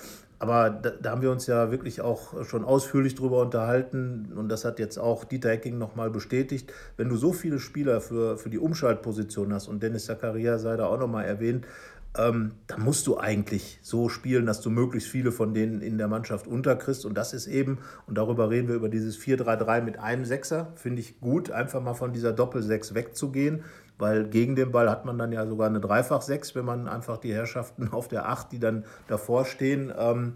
[0.42, 4.64] aber da, da, haben wir uns ja wirklich auch schon ausführlich drüber unterhalten und das
[4.64, 6.72] hat jetzt auch Dieter Hecking nochmal bestätigt.
[6.96, 10.86] Wenn du so viele Spieler für, für die Umschaltposition hast und Dennis Zakaria sei da
[10.86, 11.64] auch nochmal erwähnt,
[12.18, 16.08] ähm, da musst du eigentlich so spielen, dass du möglichst viele von denen in der
[16.08, 17.06] Mannschaft unterkriegst.
[17.06, 17.78] Und das ist eben,
[18.08, 21.94] und darüber reden wir über dieses 4-3-3 mit einem Sechser, finde ich gut, einfach mal
[21.94, 23.62] von dieser Doppel-Sechs wegzugehen,
[24.02, 27.32] weil gegen den Ball hat man dann ja sogar eine Dreifach-Sechs, wenn man einfach die
[27.32, 30.34] Herrschaften auf der Acht, die dann davor stehen, ähm,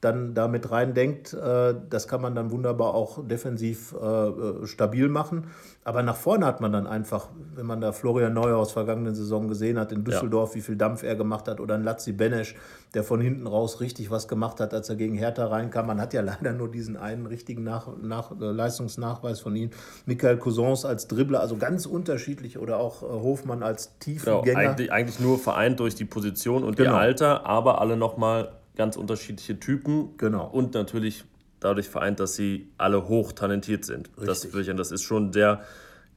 [0.00, 1.32] dann da mit reindenkt.
[1.32, 5.48] Äh, das kann man dann wunderbar auch defensiv äh, äh, stabil machen.
[5.84, 9.48] Aber nach vorne hat man dann einfach, wenn man da Florian Neuer aus vergangenen Saison
[9.48, 10.56] gesehen hat in Düsseldorf, ja.
[10.56, 12.54] wie viel Dampf er gemacht hat, oder ein Lazzi Benesch,
[12.94, 15.86] der von hinten raus richtig was gemacht hat, als er gegen Hertha reinkam.
[15.86, 19.70] Man hat ja leider nur diesen einen richtigen nach, nach, Leistungsnachweis von ihm.
[20.06, 24.42] Michael Cousins als Dribbler, also ganz unterschiedlich, oder auch Hofmann als Tiefengänger.
[24.42, 26.90] Genau, eigentlich, eigentlich nur vereint durch die Position und genau.
[26.90, 30.16] ihr Alter, aber alle nochmal ganz unterschiedliche Typen.
[30.16, 30.46] Genau.
[30.46, 31.24] Und natürlich
[31.60, 34.08] dadurch vereint, dass sie alle hoch talentiert sind.
[34.16, 34.52] Richtig.
[34.52, 35.60] Das, das ist schon sehr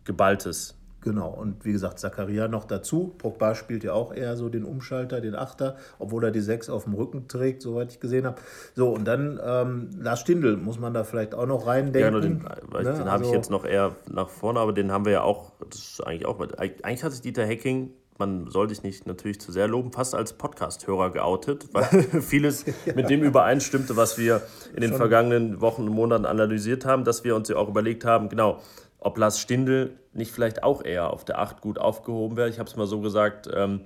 [0.05, 0.75] geballtes.
[1.03, 3.15] Genau, und wie gesagt, Zakaria noch dazu.
[3.17, 6.83] Pogba spielt ja auch eher so den Umschalter, den Achter, obwohl er die Sechs auf
[6.83, 8.39] dem Rücken trägt, soweit ich gesehen habe.
[8.75, 12.13] So, und dann ähm, Lars Stindl muss man da vielleicht auch noch reindenken.
[12.13, 12.93] Ja, den, ne?
[12.93, 15.53] den habe ich also jetzt noch eher nach vorne, aber den haben wir ja auch,
[15.67, 19.51] das ist eigentlich auch, eigentlich hat sich Dieter Hecking man soll dich nicht natürlich zu
[19.51, 21.85] sehr loben, fast als Podcast-Hörer geoutet, weil
[22.21, 22.93] vieles ja.
[22.93, 24.41] mit dem übereinstimmte, was wir
[24.75, 24.97] in den Schon.
[24.97, 28.59] vergangenen Wochen und Monaten analysiert haben, dass wir uns ja auch überlegt haben, genau,
[28.99, 32.49] ob Lars Stindl nicht vielleicht auch eher auf der 8 gut aufgehoben wäre.
[32.49, 33.81] Ich habe es mal so gesagt, ähm,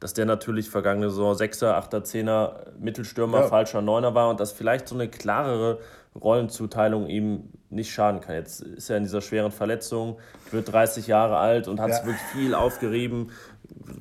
[0.00, 3.46] dass der natürlich vergangene Saison 6er, 8er, 10er Mittelstürmer, ja.
[3.48, 5.78] falscher Neuner war und dass vielleicht so eine klarere
[6.20, 8.36] Rollenzuteilung ihm nicht schaden kann.
[8.36, 10.18] Jetzt ist er in dieser schweren Verletzung,
[10.50, 11.96] wird 30 Jahre alt und hat ja.
[11.96, 13.30] sich wirklich viel aufgerieben,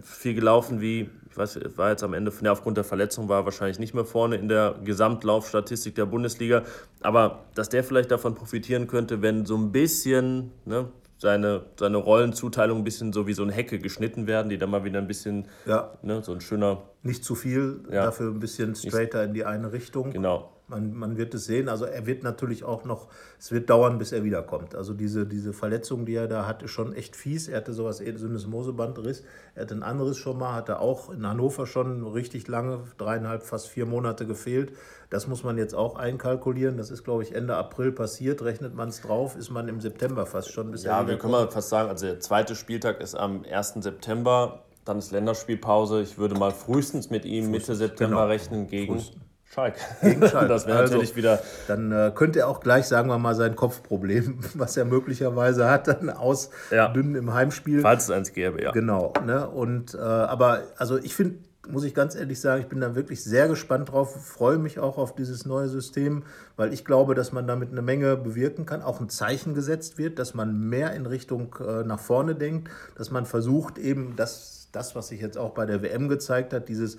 [0.04, 3.46] viel gelaufen wie, ich weiß, war jetzt am Ende, ja, aufgrund der Verletzung war er
[3.46, 6.64] wahrscheinlich nicht mehr vorne in der Gesamtlaufstatistik der Bundesliga.
[7.02, 12.80] Aber dass der vielleicht davon profitieren könnte, wenn so ein bisschen ne, seine, seine Rollenzuteilung
[12.80, 15.48] ein bisschen so wie so eine Hecke geschnitten werden, die dann mal wieder ein bisschen,
[15.66, 15.98] ja.
[16.04, 16.84] ne, so ein schöner.
[17.02, 18.06] Nicht zu viel, ja.
[18.06, 20.12] dafür ein bisschen straighter in die eine Richtung.
[20.12, 20.53] Genau.
[20.74, 21.70] Man, man wird es sehen.
[21.70, 23.08] Also er wird natürlich auch noch,
[23.40, 24.76] es wird dauern, bis er wiederkommt.
[24.76, 27.48] Also diese, diese Verletzung, die er da hat, ist schon echt fies.
[27.48, 29.24] Er hatte sowas, Syndesmosebandriss.
[29.56, 33.68] Er hatte ein anderes schon mal, hatte auch in Hannover schon richtig lange, dreieinhalb, fast
[33.68, 34.74] vier Monate gefehlt.
[35.10, 36.78] Das muss man jetzt auch einkalkulieren.
[36.78, 38.42] Das ist, glaube ich, Ende April passiert.
[38.42, 40.72] Rechnet man es drauf, ist man im September fast schon.
[40.72, 43.76] Bis ja, wir können mal fast sagen, also der zweite Spieltag ist am 1.
[43.82, 44.64] September.
[44.86, 46.02] Dann ist Länderspielpause.
[46.02, 48.28] Ich würde mal frühestens mit ihm Mitte September genau.
[48.28, 49.22] rechnen gegen Frühestens.
[49.54, 49.80] Schalke.
[50.02, 50.48] Gegen Schalke.
[50.54, 51.40] Das wäre also, natürlich wieder.
[51.68, 55.88] Dann äh, könnte er auch gleich, sagen wir mal, sein Kopfproblem, was er möglicherweise hat,
[55.88, 57.20] dann ausdünnen ja.
[57.20, 57.82] im Heimspiel.
[57.82, 58.72] Falls es eins gäbe, ja.
[58.72, 59.14] Genau.
[59.26, 59.48] Ne?
[59.48, 61.38] Und, äh, aber also ich finde,
[61.68, 64.98] muss ich ganz ehrlich sagen, ich bin da wirklich sehr gespannt drauf, freue mich auch
[64.98, 66.24] auf dieses neue System,
[66.58, 70.20] weil ich glaube, dass man damit eine Menge bewirken kann, auch ein Zeichen gesetzt wird,
[70.20, 74.94] dass man mehr in Richtung äh, nach vorne denkt, dass man versucht eben das, das,
[74.96, 76.98] was sich jetzt auch bei der WM gezeigt hat, dieses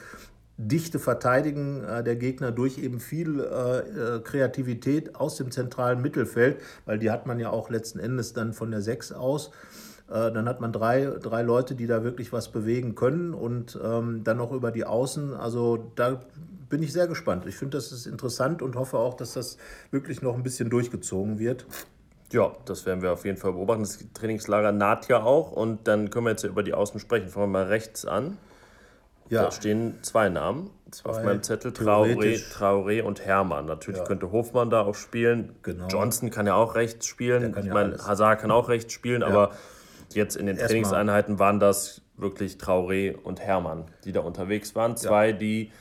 [0.56, 6.58] dichte Verteidigen äh, der Gegner durch eben viel äh, äh, Kreativität aus dem zentralen Mittelfeld,
[6.86, 9.50] weil die hat man ja auch letzten Endes dann von der 6 aus.
[10.06, 14.36] Dann hat man drei, drei Leute, die da wirklich was bewegen können und ähm, dann
[14.36, 15.32] noch über die Außen.
[15.32, 16.20] Also da
[16.68, 17.46] bin ich sehr gespannt.
[17.46, 19.56] Ich finde, das ist interessant und hoffe auch, dass das
[19.90, 21.64] wirklich noch ein bisschen durchgezogen wird.
[22.32, 23.82] Ja, das werden wir auf jeden Fall beobachten.
[23.82, 27.28] Das Trainingslager naht ja auch und dann können wir jetzt über die Außen sprechen.
[27.28, 28.36] Fangen wir mal rechts an.
[29.28, 29.44] Ja.
[29.44, 33.66] Da stehen zwei Namen zwei auf meinem Zettel: Traoré, Traoré und Hermann.
[33.66, 34.06] Natürlich ja.
[34.06, 35.56] könnte Hofmann da auch spielen.
[35.62, 35.86] Genau.
[35.88, 37.54] Johnson kann ja auch rechts spielen.
[37.58, 39.28] Ich ja meine, Hazard kann auch rechts spielen, ja.
[39.28, 39.52] aber
[40.12, 40.68] jetzt in den Erstmal.
[40.68, 44.96] Trainingseinheiten waren das wirklich Traoré und Hermann, die da unterwegs waren.
[44.96, 45.72] Zwei, die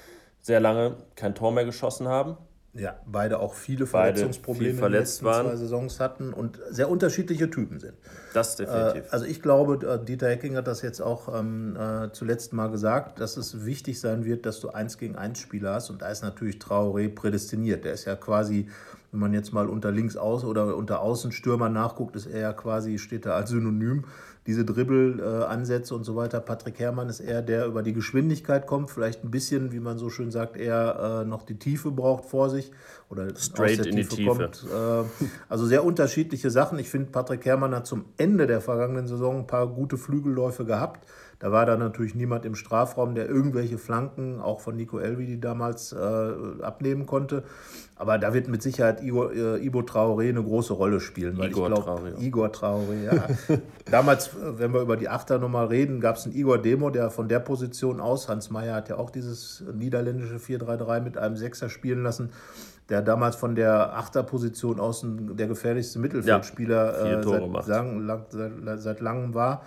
[0.41, 2.37] sehr lange kein Tor mehr geschossen haben.
[2.75, 5.45] Ja, beide auch viele Verletzungsprobleme beide in den letzten waren.
[5.45, 7.93] zwei Saisons hatten und sehr unterschiedliche Typen sind.
[8.33, 9.05] Das definitiv.
[9.05, 12.71] Äh, also ich glaube, äh, Dieter Hecking hat das jetzt auch ähm, äh, zuletzt mal
[12.71, 16.09] gesagt, dass es wichtig sein wird, dass du eins gegen eins Spieler hast und da
[16.09, 17.85] ist natürlich Traoré prädestiniert.
[17.85, 18.67] Der ist ja quasi,
[19.11, 22.97] wenn man jetzt mal unter links aus oder unter Außenstürmer nachguckt, ist er ja quasi,
[22.97, 24.05] steht da als Synonym
[24.45, 26.39] diese Dribbelansätze und so weiter.
[26.39, 30.09] Patrick Herrmann ist eher der über die Geschwindigkeit kommt, vielleicht ein bisschen, wie man so
[30.09, 32.71] schön sagt, eher äh, noch die Tiefe braucht vor sich
[33.09, 34.29] oder straight in Tiefe die Tiefe.
[34.29, 34.65] Kommt.
[34.69, 36.77] Äh, also sehr unterschiedliche Sachen.
[36.79, 41.07] Ich finde, Patrick Herrmann hat zum Ende der vergangenen Saison ein paar gute Flügelläufe gehabt.
[41.43, 45.91] Da war da natürlich niemand im Strafraum, der irgendwelche Flanken, auch von Nico Elvidi damals,
[45.91, 45.97] äh,
[46.61, 47.43] abnehmen konnte.
[47.97, 51.37] Aber da wird mit Sicherheit Igor, äh, Ibo Traoré eine große Rolle spielen.
[51.37, 52.17] Weil Igor ich glaub, Traoré.
[52.17, 53.57] Igor Traoré, ja.
[53.91, 57.11] damals, äh, wenn wir über die Achter nochmal reden, gab es einen Igor Demo, der
[57.11, 61.67] von der Position aus, Hans Meyer hat ja auch dieses niederländische 4-3-3 mit einem Sechser
[61.67, 62.29] spielen lassen
[62.89, 68.99] der damals von der Achterposition aus der gefährlichste Mittelfeldspieler ja, äh, seit, lang, seit, seit,
[68.99, 69.63] langem war.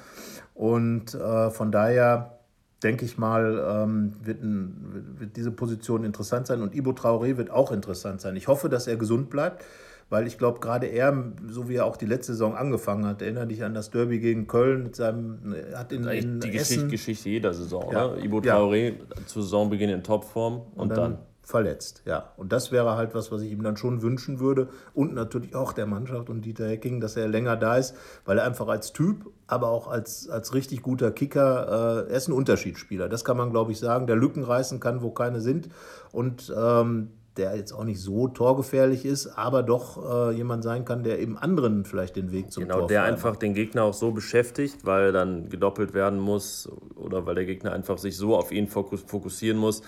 [0.57, 2.38] Und äh, von daher
[2.83, 7.51] denke ich mal, ähm, wird, ein, wird diese Position interessant sein und Ibo Traoré wird
[7.51, 8.37] auch interessant sein.
[8.37, 9.64] Ich hoffe, dass er gesund bleibt
[10.09, 13.49] weil ich glaube, gerade er, so wie er auch die letzte Saison angefangen hat, erinnere
[13.49, 17.53] dich an das Derby gegen Köln mit seinem, hat in, in die Geschichte, Geschichte jeder
[17.53, 18.07] Saison, Ja.
[18.12, 18.23] oder?
[18.23, 18.57] Ibo Ja.
[18.57, 18.95] Traoré
[19.27, 22.33] zu Saisonbeginn in Topform und, dann, verletzt, ja.
[22.37, 24.69] Und das wäre halt was, was ich ihm dann schon wünschen würde.
[24.95, 28.45] Und natürlich auch der Mannschaft und Dieter Hecking, dass er länger da ist, weil er
[28.45, 33.09] einfach als Typ, aber auch als, als richtig guter Kicker, äh, er ist ein Unterschiedsspieler.
[33.09, 35.69] Das kann man, glaube ich, sagen, der Lücken reißen kann, wo keine sind.
[36.11, 41.05] Und ähm, der jetzt auch nicht so torgefährlich ist, aber doch äh, jemand sein kann,
[41.05, 43.95] der eben anderen vielleicht den Weg zum Genau, Tor der frei einfach den Gegner auch
[43.95, 48.51] so beschäftigt, weil dann gedoppelt werden muss oder weil der Gegner einfach sich so auf
[48.51, 49.83] ihn fokus fokussieren muss,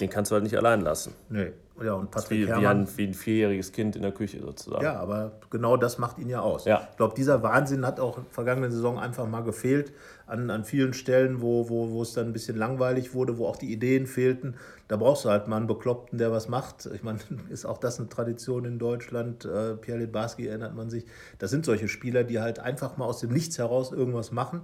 [0.00, 1.14] den kannst du halt nicht allein lassen.
[1.28, 1.52] Nee.
[1.82, 2.82] Ja, und Patrick Wie, wie, Herrmann.
[2.82, 4.84] ein, wie ein vierjähriges Kind in der Küche sozusagen.
[4.84, 6.66] Ja, aber genau das macht ihn ja aus.
[6.66, 6.86] Ja.
[6.90, 9.92] Ich glaube, dieser Wahnsinn hat auch in der vergangenen Saison einfach mal gefehlt.
[10.26, 13.56] An, an vielen Stellen, wo, wo, wo es dann ein bisschen langweilig wurde, wo auch
[13.56, 14.56] die Ideen fehlten.
[14.88, 16.86] Da brauchst du halt mal einen Bekloppten, der was macht.
[16.94, 19.46] Ich meine, ist auch das eine Tradition in Deutschland.
[19.46, 21.06] Äh, Pierre Litbarski erinnert man sich.
[21.38, 24.62] Das sind solche Spieler, die halt einfach mal aus dem Nichts heraus irgendwas machen.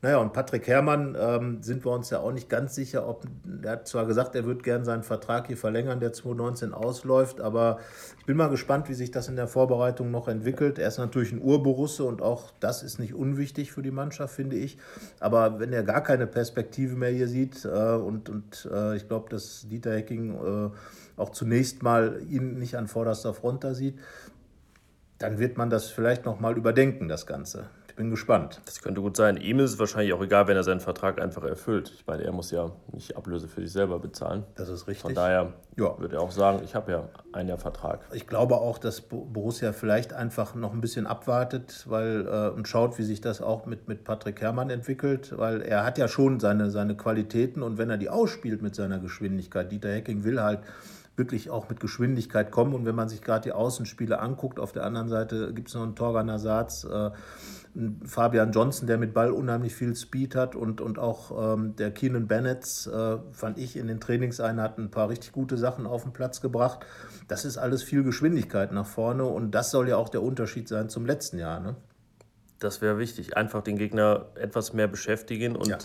[0.00, 3.24] Naja, und Patrick Herrmann ähm, sind wir uns ja auch nicht ganz sicher, ob
[3.64, 7.80] er hat zwar gesagt, er wird gern seinen Vertrag hier verlängern, der 2019 ausläuft, aber
[8.20, 10.78] ich bin mal gespannt, wie sich das in der Vorbereitung noch entwickelt.
[10.78, 14.54] Er ist natürlich ein Urborusse und auch das ist nicht unwichtig für die Mannschaft, finde
[14.54, 14.78] ich.
[15.18, 19.28] Aber wenn er gar keine Perspektive mehr hier sieht äh, und, und äh, ich glaube,
[19.30, 20.70] dass Dieter Hecking äh,
[21.20, 23.98] auch zunächst mal ihn nicht an vorderster Front da sieht,
[25.18, 27.68] dann wird man das vielleicht noch mal überdenken, das Ganze.
[27.98, 28.60] Ich bin gespannt.
[28.64, 29.36] Das könnte gut sein.
[29.38, 31.90] Ihm ist es wahrscheinlich auch egal, wenn er seinen Vertrag einfach erfüllt.
[31.96, 34.44] Ich meine, er muss ja nicht Ablöse für sich selber bezahlen.
[34.54, 35.02] Das ist richtig.
[35.02, 35.98] Von daher Ja.
[35.98, 38.02] würde er auch sagen, ich habe ja ein Jahr Vertrag.
[38.12, 42.68] Ich glaube auch, dass Bo- Borussia vielleicht einfach noch ein bisschen abwartet weil, äh, und
[42.68, 46.38] schaut, wie sich das auch mit, mit Patrick Herrmann entwickelt, weil er hat ja schon
[46.38, 50.60] seine, seine Qualitäten und wenn er die ausspielt mit seiner Geschwindigkeit, Dieter Hecking will halt
[51.16, 54.84] wirklich auch mit Geschwindigkeit kommen und wenn man sich gerade die Außenspiele anguckt, auf der
[54.84, 57.12] anderen Seite gibt es noch einen Torgan Ersatz, äh, einen
[58.04, 62.26] Fabian Johnson, der mit Ball unheimlich viel Speed hat und, und auch ähm, der Keenan
[62.26, 66.40] Bennett, äh, fand ich in den Trainingseinheiten ein paar richtig gute Sachen auf den Platz
[66.40, 66.80] gebracht.
[67.28, 70.88] Das ist alles viel Geschwindigkeit nach vorne und das soll ja auch der Unterschied sein
[70.88, 71.60] zum letzten Jahr.
[71.60, 71.76] Ne?
[72.58, 73.36] Das wäre wichtig.
[73.36, 75.78] Einfach den Gegner etwas mehr beschäftigen und Ja.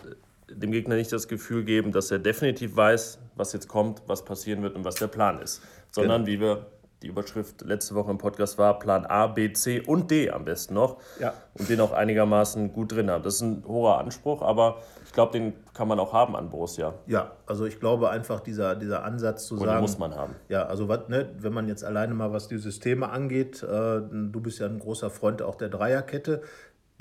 [0.49, 4.63] dem Gegner nicht das Gefühl geben, dass er definitiv weiß, was jetzt kommt, was passieren
[4.63, 5.62] wird und was der Plan ist.
[5.91, 6.65] Sondern wie wir
[7.03, 10.73] die Überschrift letzte Woche im Podcast war, Plan A, B, C und D am besten
[10.73, 10.97] noch.
[11.19, 11.33] Ja.
[11.57, 13.23] Und den auch einigermaßen gut drin haben.
[13.23, 16.93] Das ist ein hoher Anspruch, aber ich glaube, den kann man auch haben an Borussia.
[17.05, 19.81] Ja, also ich glaube einfach dieser, dieser Ansatz zu Oder sagen.
[19.81, 20.33] muss man haben.
[20.49, 24.39] Ja, also was, ne, wenn man jetzt alleine mal was die Systeme angeht, äh, du
[24.41, 26.41] bist ja ein großer Freund auch der Dreierkette,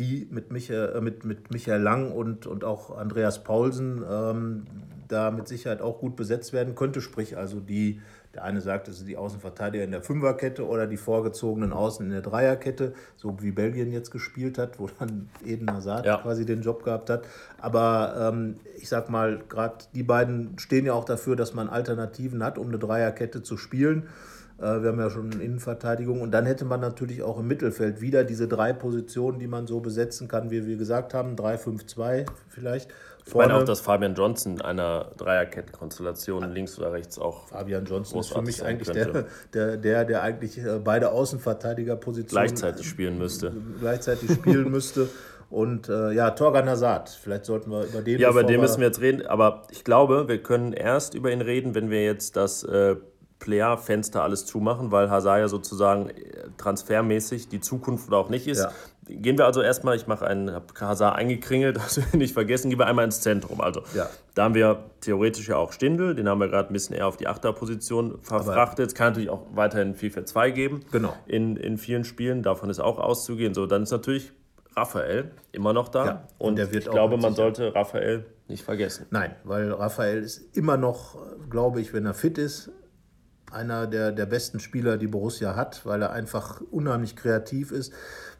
[0.00, 4.66] die mit Michael, äh, mit, mit Michael Lang und, und auch Andreas Paulsen ähm,
[5.08, 7.00] da mit Sicherheit auch gut besetzt werden könnte.
[7.00, 8.00] Sprich, also die,
[8.34, 12.12] der eine sagt, es sind die Außenverteidiger in der Fünferkette oder die vorgezogenen Außen in
[12.12, 16.16] der Dreierkette, so wie Belgien jetzt gespielt hat, wo dann Eden Hazard Ja.
[16.18, 17.24] quasi den Job gehabt hat.
[17.60, 22.42] Aber ähm, ich sag mal, gerade die beiden stehen ja auch dafür, dass man Alternativen
[22.42, 24.08] hat, um eine Dreierkette zu spielen.
[24.58, 26.20] Äh, wir haben ja schon eine Innenverteidigung.
[26.20, 29.80] Und dann hätte man natürlich auch im Mittelfeld wieder diese drei Positionen, die man so
[29.80, 31.36] besetzen kann, wie wir gesagt haben.
[31.36, 32.90] 3-5-2 vielleicht.
[33.24, 38.32] Ich meine auch, dass Fabian Johnson einer Dreierkettenkonstellation links oder rechts auch Fabian Johnson ist
[38.32, 43.52] für mich eigentlich der, der, der, der eigentlich äh, beide Außenverteidigerpositionen gleichzeitig spielen müsste.
[43.80, 45.08] gleichzeitig spielen müsste.
[45.52, 48.18] Und äh, ja, Torgan Hazard, vielleicht sollten wir über den.
[48.18, 49.26] Ja, über den müssen wir jetzt reden.
[49.26, 52.96] Aber ich glaube, wir können erst über ihn reden, wenn wir jetzt das äh,
[53.38, 58.61] Player-Fenster alles zumachen, weil Hazard ja sozusagen äh, transfermäßig die Zukunft oder auch nicht ist.
[58.61, 58.72] Ja.
[59.06, 62.78] Gehen wir also erstmal, ich mache einen, habe Hazard eingekringelt, das wir nicht vergessen, gehen
[62.78, 63.60] wir einmal ins Zentrum.
[63.60, 64.08] Also Ja.
[64.34, 67.16] da haben wir theoretisch ja auch Stindl, den haben wir gerade ein bisschen eher auf
[67.16, 68.86] die Achterposition verfrachtet.
[68.88, 71.14] Es kann natürlich auch weiterhin 4-4-2 geben Genau.
[71.26, 73.54] in, in vielen Spielen, davon ist auch auszugehen.
[73.54, 74.32] So, dann ist natürlich
[74.76, 76.04] Raphael immer noch da.
[76.06, 79.06] Ja, und und der wird ich glaube, man sollte Raphael nicht vergessen.
[79.10, 81.18] Nein, weil Raphael ist immer noch,
[81.50, 82.70] glaube ich, wenn er fit ist,
[83.50, 87.92] einer der, der besten Spieler, die Borussia hat, weil er einfach unheimlich kreativ ist,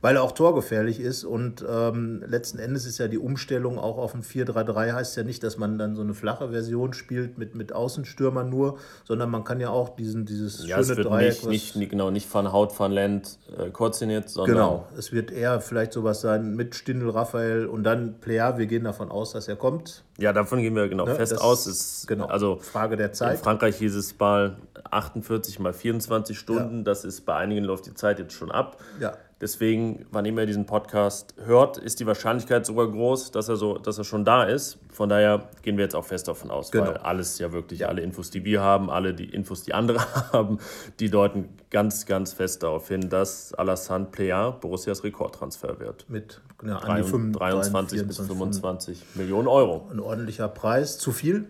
[0.03, 4.15] weil er auch torgefährlich ist und ähm, letzten Endes ist ja die Umstellung auch auf
[4.15, 7.73] ein 4-3-3 heißt ja nicht, dass man dann so eine flache Version spielt mit, mit
[7.73, 11.77] Außenstürmern nur, sondern man kann ja auch diesen, dieses Ja, es schöne wird Dreieck, nicht,
[11.77, 15.93] nicht, genau, nicht von Haut von Land äh, Korziniert, sondern Genau, es wird eher vielleicht
[15.93, 18.59] sowas sein mit Stindl, Raphael und dann Plea.
[18.59, 20.03] Wir gehen davon aus, dass er kommt.
[20.19, 21.67] ja, davon gehen wir genau fest das- aus.
[21.69, 22.27] Ist, genau.
[22.27, 23.38] Also Frage der in Zeit.
[23.38, 24.57] Frankreich hieß es mal
[24.91, 26.83] 48 mal 24 Stunden.
[26.85, 28.79] Das ist bei einigen läuft die Zeit jetzt schon ab.
[29.01, 29.12] Ja.
[29.42, 33.76] Deswegen, wann immer ihr diesen Podcast hört, ist die Wahrscheinlichkeit sogar groß, dass er, so,
[33.76, 34.78] dass er schon da ist.
[34.92, 36.87] Von daher gehen wir jetzt auch fest davon aus, Genau.
[36.87, 39.98] weil alles ja wirklich, alle Infos, die wir haben, alle die Infos, die andere
[40.33, 40.59] haben,
[41.00, 46.09] die deuten ganz, ganz fest darauf hin, dass Alassane Plea Borussias Rekordtransfer wird.
[46.09, 49.88] Mit ja, an die 23 25, bis 24, 25 Millionen Euro.
[49.90, 50.98] Ein ordentlicher Preis.
[50.98, 51.46] Zu viel?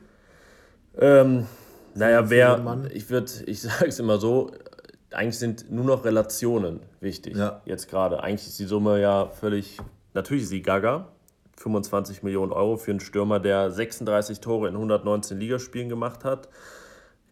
[0.99, 1.47] Ähm,
[1.95, 2.59] naja, wer,
[2.95, 4.51] ich würde, ich sage es immer so,
[5.15, 7.37] eigentlich sind nur noch Relationen wichtig.
[7.37, 7.63] Ja.
[7.65, 8.23] Jetzt gerade.
[8.23, 9.79] Eigentlich ist die Summe ja völlig,
[10.15, 11.09] natürlich ist sie gaga.
[11.59, 16.49] 25 Millionen Euro für einen Stürmer, der 36 Tore in 119 Ligaspielen gemacht hat.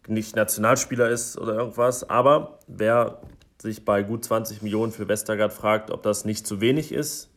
[0.07, 2.09] Nicht Nationalspieler ist oder irgendwas.
[2.09, 3.21] Aber wer
[3.61, 7.29] sich bei gut 20 Millionen für Westergaard fragt, ob das nicht zu wenig ist,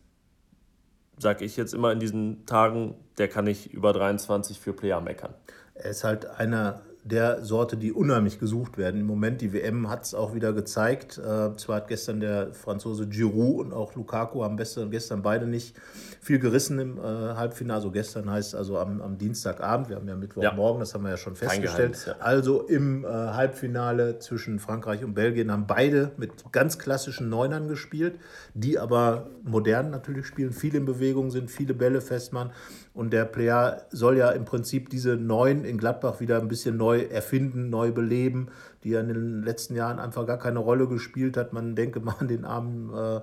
[1.18, 5.34] sage ich jetzt immer in diesen Tagen, der kann nicht über 23 für Player meckern.
[5.74, 9.00] Er ist halt einer der Sorte, die unheimlich gesucht werden.
[9.00, 11.18] Im Moment, die WM hat es auch wieder gezeigt.
[11.18, 15.76] Äh, zwar hat gestern der Franzose Giroud und auch Lukaku haben gestern, gestern beide nicht
[16.22, 17.76] viel gerissen im äh, Halbfinale.
[17.76, 21.16] Also gestern heißt also am, am Dienstagabend, wir haben ja Mittwochmorgen, das haben wir ja
[21.18, 21.92] schon festgestellt.
[21.92, 22.16] Geheimnis, ja.
[22.20, 28.14] Also im äh, Halbfinale zwischen Frankreich und Belgien haben beide mit ganz klassischen Neunern gespielt,
[28.54, 32.52] die aber modern natürlich spielen, viel in Bewegung sind, viele Bälle festmachen.
[32.94, 37.00] Und der Player soll ja im Prinzip diese Neun in Gladbach wieder ein bisschen neu
[37.00, 38.46] erfinden, neu beleben,
[38.84, 41.52] die ja in den letzten Jahren einfach gar keine Rolle gespielt hat.
[41.52, 43.20] Man denke mal an den armen äh,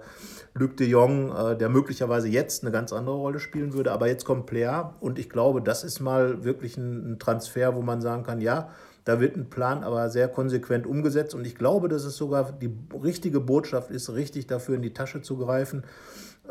[0.54, 3.94] Luc de Jong, äh, der möglicherweise jetzt eine ganz andere Rolle spielen würde.
[3.94, 7.82] Aber jetzt kommt Player und ich glaube, das ist mal wirklich ein, ein Transfer, wo
[7.82, 8.72] man sagen kann, ja,
[9.06, 12.72] da wird ein Plan aber sehr konsequent umgesetzt und ich glaube, dass es sogar die
[13.02, 15.84] richtige Botschaft ist, richtig dafür in die Tasche zu greifen,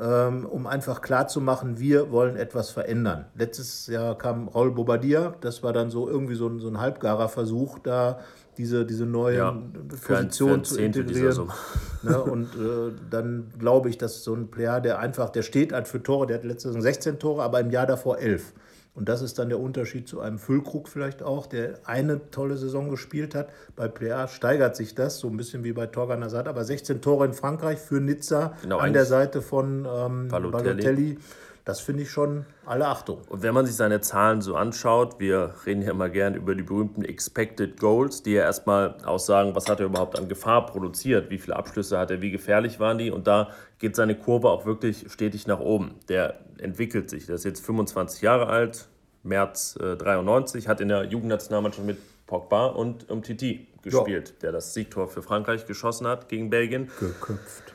[0.06, 3.26] um einfach klarzumachen, wir wollen etwas verändern.
[3.34, 7.28] Letztes Jahr kam Raul Bobadilla, das war dann so irgendwie so ein, so ein halbgarer
[7.28, 8.20] Versuch, da
[8.56, 9.62] diese, diese neuen Ja,
[10.06, 11.50] Positionen zu integrieren.
[12.02, 15.86] Ne, und äh, dann glaube ich, dass so ein Player, der einfach, der steht halt
[15.86, 18.54] für Tore, der hat letzte Saison 16 Tore, aber im Jahr davor 11.
[18.94, 22.90] Und das ist dann der Unterschied zu einem Füllkrug vielleicht auch, der eine tolle Saison
[22.90, 23.48] gespielt hat.
[23.76, 27.26] Bei Player steigert sich das, so ein bisschen wie bei Torgan Hazard, aber 16 Tore
[27.26, 30.50] in Frankreich für Nizza Genau, an der Seite von ähm, Balotelli.
[30.50, 31.18] Balotelli.
[31.64, 33.22] Das finde ich schon alle Achtung.
[33.28, 36.62] Und wenn man sich seine Zahlen so anschaut, wir reden ja immer gern über die
[36.62, 41.38] berühmten Expected Goals, die ja erstmal aussagen, was hat er überhaupt an Gefahr produziert, wie
[41.38, 43.10] viele Abschlüsse hat er, wie gefährlich waren die.
[43.10, 45.96] Und da geht seine Kurve auch wirklich stetig nach oben.
[46.08, 47.26] Der entwickelt sich.
[47.26, 48.88] Der ist jetzt 25 Jahre alt,
[49.22, 55.08] März äh, 93, hat in der Jugendnationalmannschaft mit Pogba und Umtiti gespielt, der das Siegtor
[55.08, 56.90] für Frankreich geschossen hat gegen Belgien.
[56.98, 57.74] Geköpft.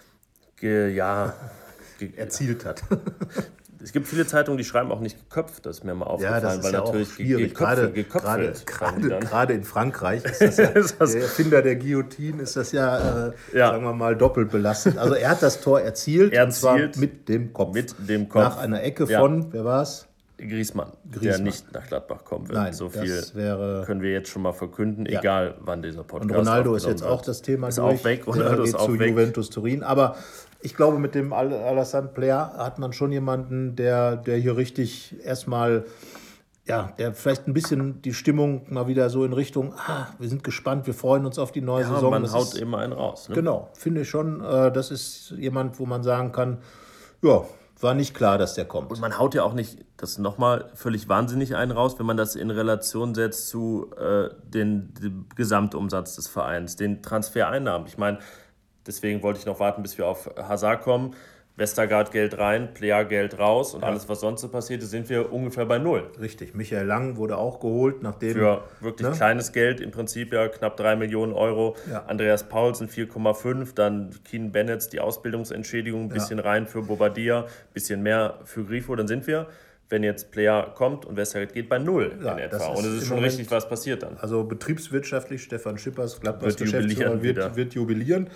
[0.55, 1.33] Ge ja,
[2.15, 2.83] Erzielt hat.
[3.85, 6.41] es gibt viele Zeitungen, die schreiben auch nicht geköpft, das ist mir mal Ja, aufgefallen,
[6.43, 7.53] das ist weil ja natürlich schwierig.
[7.53, 11.75] Gerade, geköpft, gerade, gerade, gerade in Frankreich ist das ja, Ist das- der Erfinder der
[11.75, 13.67] Guillotine ist das ja, äh, Ja.
[13.69, 14.97] sagen wir mal, doppelt belastet.
[14.97, 17.73] Also er hat das Tor erzielt, Erzielt und zwar mit dem Kopf.
[17.75, 18.41] mit dem Kopf.
[18.43, 19.19] Nach einer Ecke Ja.
[19.19, 19.83] von, wer war
[20.37, 20.47] es?
[20.49, 22.57] Griezmann, der nicht nach Gladbach kommen wird.
[22.57, 25.19] Nein, so das viel wäre- können wir jetzt schon mal verkünden, Ja.
[25.19, 27.99] egal wann dieser Podcast Und Ronaldo ist jetzt auch das Thema Ist durch.
[27.99, 29.11] auch weg, Ronaldo geht ist auch zu weg.
[29.11, 29.83] Juventus Turin.
[29.83, 30.15] Aber
[30.61, 35.15] ich glaube, mit dem Al- Alassane Player hat man schon jemanden, der, der hier richtig
[35.23, 35.85] erstmal,
[36.67, 40.43] ja, der vielleicht ein bisschen die Stimmung mal wieder so in Richtung, ah, wir sind
[40.43, 42.09] gespannt, wir freuen uns auf die neue Ja, Saison.
[42.11, 43.29] man Das haut ist, immer einen raus.
[43.29, 43.35] Ne?
[43.35, 44.43] Genau, finde ich schon.
[44.43, 46.57] Äh, das ist jemand, wo man sagen kann,
[47.21, 47.43] ja,
[47.83, 48.91] war nicht klar, dass der kommt.
[48.91, 52.35] Und man haut ja auch nicht, das nochmal völlig wahnsinnig einen raus, wenn man das
[52.35, 54.93] in Relation setzt zu äh, dem
[55.35, 57.87] Gesamtumsatz des Vereins, den Transfereinnahmen.
[57.87, 58.19] Ich meine,
[58.87, 61.15] deswegen wollte ich noch warten, bis wir auf Hazard kommen.
[61.57, 65.31] Westergaard Geld rein, Player Geld raus und alles, was sonst so passiert ist, sind wir
[65.31, 66.09] ungefähr bei Null.
[66.19, 68.33] Richtig, Michael Lang wurde auch geholt, nachdem.
[68.33, 69.15] Für wirklich Ne?
[69.15, 71.77] kleines Geld, im Prinzip ja knapp 3 Millionen Euro.
[71.89, 72.03] Ja.
[72.07, 78.39] Andreas Paulsen 4,5, dann Keen Bennett die Ausbildungsentschädigung, ein bisschen rein für Bobadilla, bisschen mehr
[78.43, 78.93] für Grifo.
[78.97, 79.47] Dann sind wir,
[79.87, 82.67] wenn jetzt Player kommt und Westergaard geht, bei Null Ja, in etwa.
[82.67, 84.17] Und es ist schon Moment- richtig was passiert dann.
[84.17, 88.29] Also betriebswirtschaftlich, Stefan Schippers, Gladbachs Wird Geschäftsführer, wird, wird jubilieren.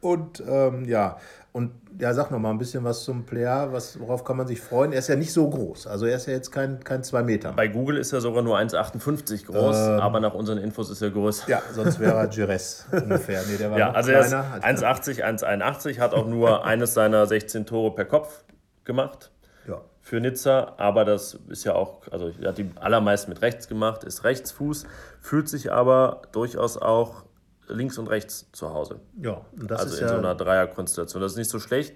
[0.00, 1.18] Und ähm, ja,
[1.52, 4.60] und ja, sag noch mal ein bisschen was zum Player, was, worauf kann man sich
[4.60, 4.92] freuen?
[4.92, 7.52] Er ist ja nicht so groß, also er ist ja jetzt kein, kein 2 Meter.
[7.52, 11.44] Bei Google ist er sogar nur 1,58 groß, aber nach unseren Infos ist er größer.
[11.48, 11.50] Ähm.
[11.52, 13.42] Ja, sonst wäre er Gires ungefähr.
[13.48, 14.60] Nee, der war Ja, also er ist kleiner.
[14.62, 18.44] 1,80, 1,81, hat auch nur eines seiner 16 Tore per Kopf
[18.84, 19.30] gemacht.
[19.68, 19.80] ja.
[20.00, 24.02] für Nizza, aber das ist ja auch, also er hat die allermeisten mit rechts gemacht,
[24.04, 24.86] ist Rechtsfuß,
[25.20, 27.24] fühlt sich aber durchaus auch
[27.72, 29.00] links und rechts zu Hause.
[29.20, 31.22] ja, das Also ist in ja so einer Dreierkonstellation.
[31.22, 31.94] Das ist nicht so schlecht.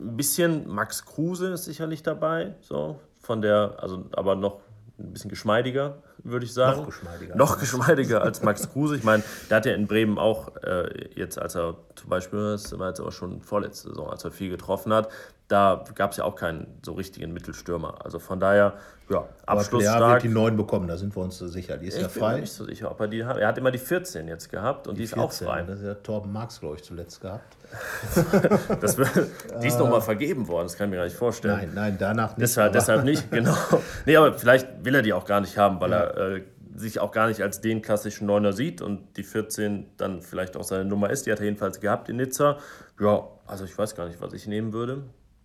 [0.00, 4.60] Ein bisschen Max Kruse ist sicherlich dabei, so von der, also aber noch
[4.98, 6.80] ein bisschen geschmeidiger, würde ich sagen.
[6.80, 7.36] Noch geschmeidiger.
[7.36, 8.96] Noch geschmeidiger als Max Kruse.
[8.96, 12.76] Ich meine, der hat ja in Bremen auch äh, jetzt, als er zum Beispiel, das
[12.78, 15.08] war jetzt aber schon vorletzte Saison, als er viel getroffen hat,
[15.52, 18.02] da gab es ja auch keinen so richtigen Mittelstürmer.
[18.02, 18.72] Also von daher,
[19.10, 20.00] ja, abschlussstark.
[20.00, 21.76] Er wird die 9 bekommen, da sind wir uns so sicher.
[21.76, 22.28] Die ist ich ja frei.
[22.28, 23.36] Ich bin nicht so sicher, ob er die hat.
[23.36, 25.62] Er hat immer die 14 jetzt gehabt und die, die ist 14, auch frei.
[25.62, 27.54] Das ist ja Torben Marx, glaube ich, zuletzt gehabt.
[28.80, 31.56] das, die ist nochmal vergeben worden, das kann ich mir gar nicht vorstellen.
[31.56, 32.40] Nein, nein, danach nicht.
[32.40, 33.54] Deshalb, deshalb nicht, genau.
[34.06, 35.98] Nee, aber vielleicht will er die auch gar nicht haben, weil ja.
[35.98, 36.42] er äh,
[36.74, 40.64] sich auch gar nicht als den klassischen Neuner sieht und die 14 dann vielleicht auch
[40.64, 41.26] seine Nummer ist.
[41.26, 42.56] Die hat er jedenfalls gehabt in Nizza.
[42.98, 45.02] Ja, also ich weiß gar nicht, was ich nehmen würde.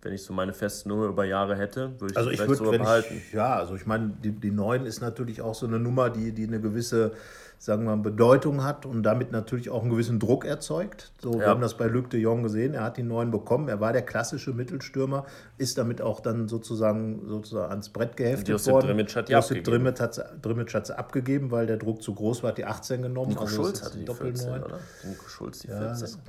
[0.08, 2.60] Wenn ich so meine feste Nummer über Jahre hätte, würde ich also ich vielleicht würd,
[2.60, 3.16] sogar behalten.
[3.18, 6.32] Ich, ja, also ich meine, die, die 9 ist natürlich auch so eine Nummer, die,
[6.32, 7.12] die eine gewisse
[7.60, 11.12] sagen wir mal, Bedeutung hat und damit natürlich auch einen gewissen Druck erzeugt.
[11.22, 11.40] So, ja.
[11.40, 13.94] Wir haben das bei Luc de Jong gesehen, er hat die neuen bekommen, er war
[13.94, 15.26] der klassische Mittelstürmer,
[15.58, 18.88] ist damit auch dann sozusagen, sozusagen ans Brett geheftet Josip worden.
[18.88, 22.66] Drimmitsch hat Josip Drimmitsch hat es abgegeben, weil der Druck zu groß war, hat die
[22.66, 23.30] 18 genommen.
[23.30, 24.80] Nico also Schulz hatte die 14, oder?
[25.04, 25.84] Nico Schulz die 14.
[25.84, 26.20] Ja, das,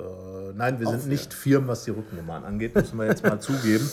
[0.00, 3.88] äh, nein, wir sind nicht Firmen, was die Rückennummern angeht, müssen wir jetzt mal zugeben.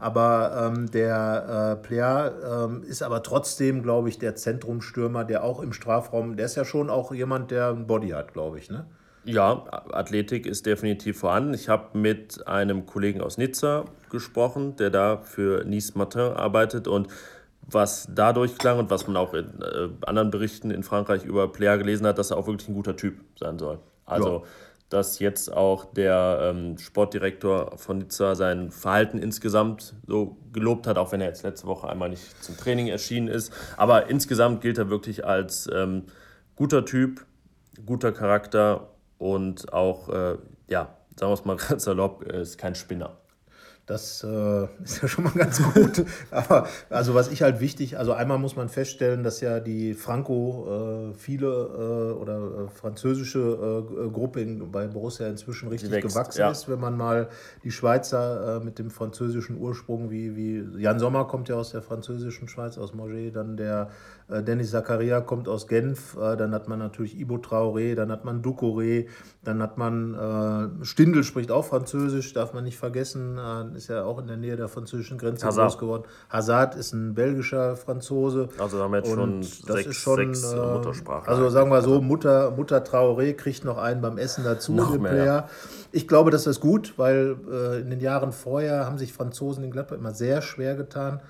[0.00, 5.60] Aber ähm, der äh, Player ähm, ist aber trotzdem, glaube ich, der Zentrumstürmer, der auch
[5.60, 8.86] im Strafraum, der ist ja schon auch jemand, der ein Body hat, glaube ich, ne?
[9.24, 11.54] Ja, Athletik ist definitiv vorhanden.
[11.54, 17.08] Ich habe mit einem Kollegen aus Nizza gesprochen, der da für Nice Matin arbeitet und
[17.62, 21.78] was dadurch klang und was man auch in äh, anderen Berichten in Frankreich über Player
[21.78, 23.78] gelesen hat, dass er auch wirklich ein guter Typ sein soll.
[24.04, 24.42] Also ja
[24.94, 31.10] dass jetzt auch der ähm, Sportdirektor von Nizza sein Verhalten insgesamt so gelobt hat, auch
[31.10, 33.52] wenn er jetzt letzte Woche einmal nicht zum Training erschienen ist.
[33.76, 36.04] Aber insgesamt gilt er wirklich als ähm,
[36.54, 37.26] guter Typ,
[37.84, 40.38] guter Charakter und auch, äh,
[40.68, 43.16] ja, sagen wir es mal ganz salopp, ist kein Spinner.
[43.86, 46.06] Das äh, ist ja schon mal ganz gut.
[46.30, 51.10] Aber also was ich halt wichtig, also einmal muss man feststellen, dass ja die Franco
[51.12, 56.40] äh, viele äh, oder äh, französische äh, Gruppe in, bei Borussia inzwischen richtig wächst, gewachsen
[56.40, 56.50] ja.
[56.50, 57.28] ist, wenn man mal
[57.62, 61.82] die Schweizer äh, mit dem französischen Ursprung, wie, wie Jan Sommer kommt ja aus der
[61.82, 63.90] französischen Schweiz, aus Moget, dann der
[64.28, 68.42] Dennis Zakaria kommt aus Genf, äh, dann hat man natürlich Ibo Traoré, dann hat man
[68.42, 69.06] Ducouré,
[69.44, 70.14] dann hat man
[70.80, 73.38] äh, Stindl spricht auch Französisch, darf man nicht vergessen,
[73.74, 75.68] ist ja auch in der Nähe der französischen Grenze Hazard.
[75.68, 76.02] groß geworden.
[76.30, 78.48] Hazard ist ein belgischer Franzose.
[78.58, 81.28] Also haben wir jetzt schon sechs, schon, sechs Muttersprachen.
[81.28, 85.12] Also sagen wir so, Mutter, Mutter Traoré kriegt noch einen beim Essen dazu, noch mehr,
[85.12, 85.48] Player.
[85.92, 87.36] Ich glaube, das ist gut, weil
[87.82, 91.20] in den Jahren vorher haben sich Franzosen in Gladbach immer sehr schwer getan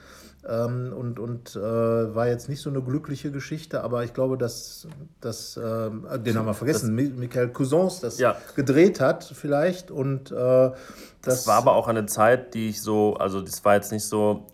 [0.49, 4.87] ähm, und, und äh, war jetzt nicht so eine glückliche Geschichte, aber ich glaube, dass,
[5.21, 8.37] dass äh, den haben wir vergessen, das, Michael Cousins das ja.
[8.55, 10.77] gedreht hat vielleicht und äh, das,
[11.23, 14.47] das war aber auch eine Zeit, die ich so, also das war jetzt nicht so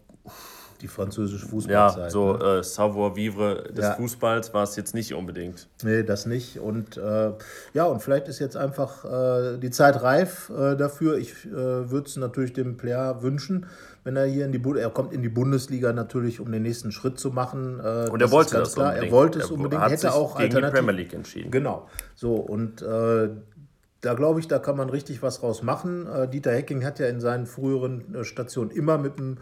[0.83, 2.05] die französische Fußballzeit.
[2.05, 2.59] Ja, so ne?
[2.59, 3.93] äh, Savoir-vivre des ja.
[3.95, 5.69] Fußballs war es jetzt nicht unbedingt.
[5.83, 6.59] Nee, das nicht.
[6.59, 7.33] Und äh,
[7.75, 11.19] ja, und vielleicht ist jetzt einfach äh, die Zeit reif äh, dafür.
[11.19, 11.51] Ich äh,
[11.91, 13.67] würde es natürlich dem Player wünschen,
[14.05, 16.93] wenn er hier in die Bu er kommt in die Bundesliga natürlich, um den nächsten
[16.93, 17.81] Schritt zu machen.
[17.81, 18.89] Äh, und er wollte das klar.
[18.89, 19.13] Unbedingt.
[19.13, 21.51] Er wollte es unbedingt, hat hätte auch gegen die Premier League entschieden.
[21.51, 21.89] Genau.
[22.15, 22.83] So und
[24.03, 26.09] da glaube ich, da kann man richtig was draus machen.
[26.33, 29.37] Dieter Hecking hat ja in seinen früheren Stationen immer mit einem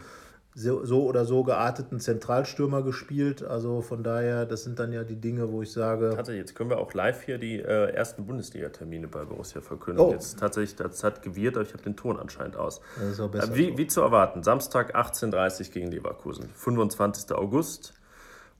[0.59, 3.43] so, so, oder so gearteten Zentralstürmer gespielt.
[3.43, 6.11] Also von daher, das sind dann ja die Dinge, wo ich sage.
[6.15, 10.03] Tatsächlich, jetzt können wir auch live hier die äh, ersten Bundesliga-Termine bei Borussia verkünden.
[10.03, 10.11] Oh.
[10.11, 12.81] Jetzt tatsächlich, das hat gewirrt, aber ich habe den Ton anscheinend aus.
[12.97, 13.77] Besser äh, wie, so.
[13.77, 17.31] wie zu erwarten, Samstag 18.30 Uhr gegen Leverkusen, 25.
[17.31, 17.93] August.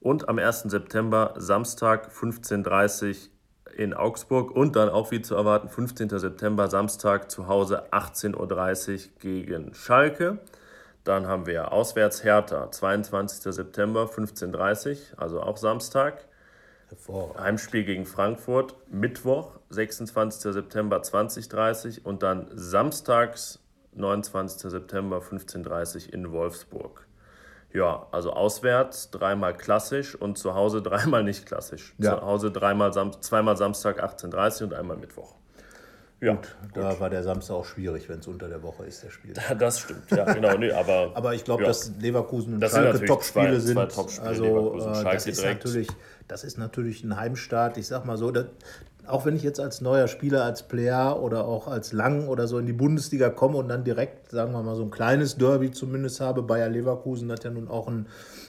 [0.00, 0.62] Und am 1.
[0.62, 3.14] September, Samstag 15.30 Uhr
[3.76, 6.08] in Augsburg und dann auch wie zu erwarten 15.
[6.18, 10.38] September Samstag zu Hause 18.30 Uhr gegen Schalke.
[11.10, 13.52] Dann haben wir auswärts Hertha, 22.
[13.52, 16.24] September, 15.30 Uhr, also auch Samstag.
[17.36, 20.52] Heimspiel gegen Frankfurt, Mittwoch, 26.
[20.52, 23.58] September, 20.30 Uhr und dann samstags,
[23.94, 24.70] 29.
[24.70, 27.08] September, 15.30 Uhr in Wolfsburg.
[27.72, 31.92] Ja, also auswärts dreimal klassisch und zu Hause dreimal nicht klassisch.
[31.98, 32.20] Ja.
[32.20, 35.34] Zu Hause dreimal, zweimal Samstag 18.30 Uhr und einmal Mittwoch.
[36.20, 39.10] Ja, gut, da war der Samstag auch schwierig, wenn es unter der Woche ist, der
[39.10, 39.32] Spiel.
[39.58, 40.56] Das stimmt, ja, genau.
[40.58, 41.68] Nee, aber aber ich glaube, ja.
[41.68, 43.76] dass Leverkusen und das Schalke Topspiele sind.
[43.90, 45.64] Top also, Leverkusen, äh, Schalke das, ist direkt.
[45.64, 45.88] Natürlich,
[46.28, 47.78] das ist natürlich ein Heimstart.
[47.78, 48.46] Ich sag mal so, das,
[49.06, 52.58] auch wenn ich jetzt als neuer Spieler, als Player oder auch als Lang oder so
[52.58, 56.20] in die Bundesliga komme und dann direkt, sagen wir mal, so ein kleines Derby zumindest
[56.20, 58.06] habe, Bayer Leverkusen hat ja nun auch einen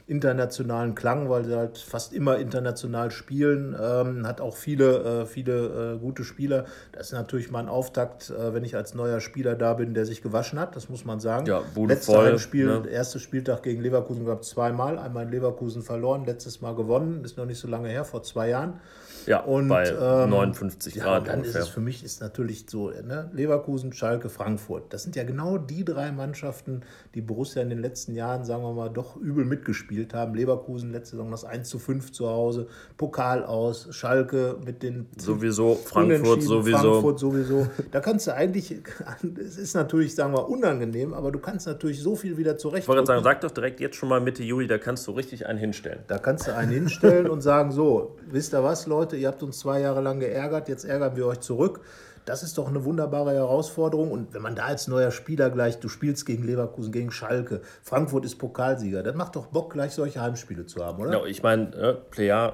[0.08, 5.96] internationalen Klang, weil sie halt fast immer international spielen, ähm, hat auch viele, äh, viele
[5.96, 6.66] äh, gute Spieler.
[6.92, 10.06] Das ist natürlich mal ein Auftakt, äh, wenn ich als neuer Spieler da bin, der
[10.06, 11.46] sich gewaschen hat, das muss man sagen.
[11.46, 12.90] Ja, wurde Letzter voll, Heimspiel, ne?
[12.90, 17.38] erster Spieltag gegen Leverkusen gab es zweimal, einmal in Leverkusen verloren, letztes Mal gewonnen, ist
[17.38, 18.82] noch nicht so lange her, vor zwei Jahren.
[19.28, 21.06] Ja, und, bei ähm, 59 Grad.
[21.06, 21.62] Ja, und dann ungefähr.
[21.62, 23.30] ist es für mich ist natürlich so, ne?
[23.34, 24.94] Leverkusen, Schalke, Frankfurt.
[24.94, 26.82] Das sind ja genau die drei Mannschaften,
[27.16, 30.36] die Borussia in den letzten Jahren, sagen wir mal, doch übel mitgespielt haben.
[30.36, 32.68] Leverkusen letzte Saison das 1 zu 5 zu Hause,
[32.98, 36.78] Pokal aus, Schalke mit den sowieso, Frankfurt sowieso.
[36.78, 37.68] Frankfurt sowieso.
[37.92, 38.72] Da kannst du eigentlich,
[39.40, 42.84] es ist natürlich, sagen wir, unangenehm, aber du kannst natürlich so viel wieder zurecht.
[42.84, 45.46] Ich wollte sagen, sag doch direkt jetzt schon mal Mitte Juli, da kannst du richtig
[45.46, 46.00] einen hinstellen.
[46.08, 49.60] Da kannst du einen hinstellen und sagen, so, wisst ihr was, Leute, ihr habt uns
[49.60, 51.82] zwei Jahre lang geärgert, jetzt ärgern wir euch zurück.
[52.26, 54.12] Das ist doch eine wunderbare Herausforderung.
[54.12, 58.26] Und wenn man da als neuer Spieler gleich, du spielst gegen Leverkusen, gegen Schalke, Frankfurt
[58.26, 61.12] ist Pokalsieger, das macht doch Bock, gleich solche Heimspiele zu haben, oder?
[61.12, 62.52] Ja, ich meine, äh, Plea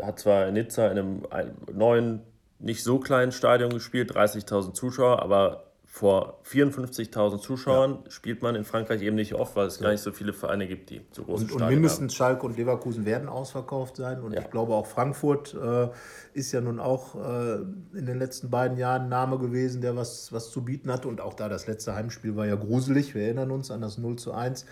[0.00, 2.22] hat zwar in Nizza in einem, einem neuen,
[2.58, 8.10] nicht so kleinen Stadion gespielt, 30.000 Zuschauer, aber vor 54.000 Zuschauern ja.
[8.10, 9.82] spielt man in Frankreich eben nicht oft, weil es ja.
[9.82, 12.16] gar nicht so viele Vereine gibt, die so große und, und mindestens haben.
[12.16, 14.22] Schalke und Leverkusen werden ausverkauft sein.
[14.22, 14.40] Und ja.
[14.40, 15.88] ich glaube auch Frankfurt äh,
[16.32, 17.56] ist ja nun auch äh,
[17.92, 21.08] in den letzten beiden Jahren ein Name gewesen, der was, was zu bieten hatte.
[21.08, 23.14] Und auch da das letzte Heimspiel war ja gruselig.
[23.14, 24.64] Wir erinnern uns an das 0 zu 1.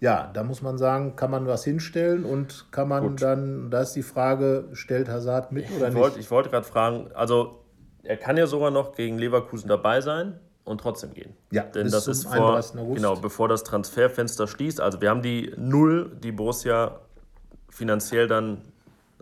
[0.00, 3.22] Ja, da muss man sagen, kann man was hinstellen und kann man Gut.
[3.22, 6.16] dann, da ist die Frage, stellt Hazard mit oder ich nicht?
[6.18, 7.64] ich wollte gerade fragen, also
[8.02, 11.34] er kann ja sogar noch gegen Leverkusen dabei sein und trotzdem gehen.
[11.50, 12.60] Ja, denn das ist vor,
[12.94, 14.80] genau, bevor das Transferfenster schließt.
[14.80, 17.00] Also wir haben die Null, die Borussia
[17.70, 18.62] finanziell dann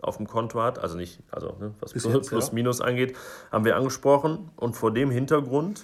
[0.01, 3.15] auf dem Konto hat, also nicht, also ne, was Bis plus, plus minus angeht,
[3.51, 4.49] haben wir angesprochen.
[4.55, 5.83] Und vor dem Hintergrund,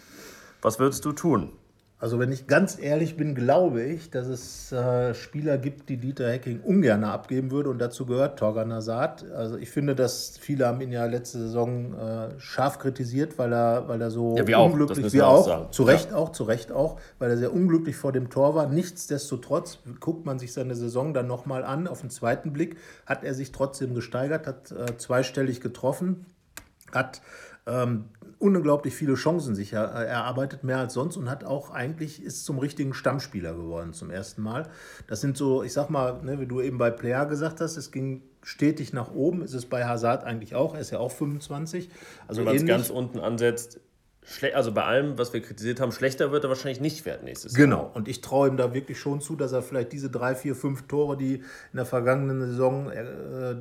[0.62, 1.52] was würdest du tun?
[1.98, 6.30] Also wenn ich ganz ehrlich bin, glaube ich, dass es äh, Spieler gibt, die Dieter
[6.30, 9.32] Hecking ungern abgeben würde und dazu gehört Torgan Hazard.
[9.32, 13.88] Also ich finde, dass viele haben ihn ja letzte Saison äh, scharf kritisiert, weil er,
[13.88, 16.18] weil er so ja, unglücklich, wie auch, auch zu Recht ja.
[16.18, 18.68] auch, zu Recht auch, weil er sehr unglücklich vor dem Tor war.
[18.68, 22.76] Nichtsdestotrotz guckt man sich seine Saison dann nochmal an, auf den zweiten Blick,
[23.06, 26.26] hat er sich trotzdem gesteigert, hat äh, zweistellig getroffen,
[26.92, 27.22] hat
[27.68, 28.06] ähm,
[28.40, 32.94] unglaublich viele Chancen sich erarbeitet, mehr als sonst und hat auch eigentlich ist zum richtigen
[32.94, 34.68] Stammspieler geworden zum ersten Mal.
[35.08, 37.92] Das sind so, ich sag mal, ne, wie du eben bei Player gesagt hast, es
[37.92, 39.42] ging stetig nach oben.
[39.42, 40.76] Ist es bei Hazard eigentlich auch?
[40.76, 41.90] Er ist ja auch 25.
[42.28, 43.80] Also Wenn man es ganz unten ansetzt,
[44.54, 47.66] also bei allem, was wir kritisiert haben, schlechter wird er wahrscheinlich nicht werden nächstes Jahr.
[47.66, 50.56] Genau, und ich traue ihm da wirklich schon zu, dass er vielleicht diese drei, vier,
[50.56, 53.56] fünf Tore, die in der vergangenen Saison äh,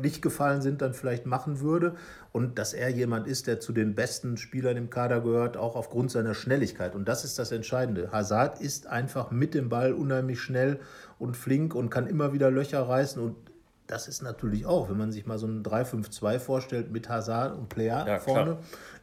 [0.00, 1.94] nicht gefallen sind, dann vielleicht machen würde.
[2.32, 6.10] Und dass er jemand ist, der zu den besten Spielern im Kader gehört, auch aufgrund
[6.10, 6.94] seiner Schnelligkeit.
[6.94, 8.12] Und das ist das Entscheidende.
[8.12, 10.80] Hazard ist einfach mit dem Ball unheimlich schnell
[11.18, 13.20] und flink und kann immer wieder Löcher reißen.
[13.20, 13.36] Und
[13.88, 17.68] das ist natürlich auch, wenn man sich mal so ein 3-5-2 vorstellt mit Hazard und
[17.68, 18.58] Player ja, vorne, klar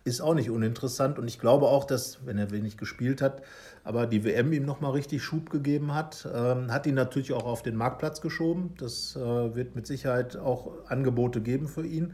[0.08, 1.20] ist auch nicht uninteressant.
[1.20, 3.43] Und ich glaube auch, dass, wenn er wenig gespielt hat,
[3.88, 7.64] aber die WM ihm nochmal richtig Schub gegeben hat, ähm, hat ihn natürlich auch auf
[7.64, 8.74] den Marktplatz geschoben.
[8.78, 9.20] Das äh,
[9.56, 12.14] wird mit Sicherheit auch Angebote geben für ihn.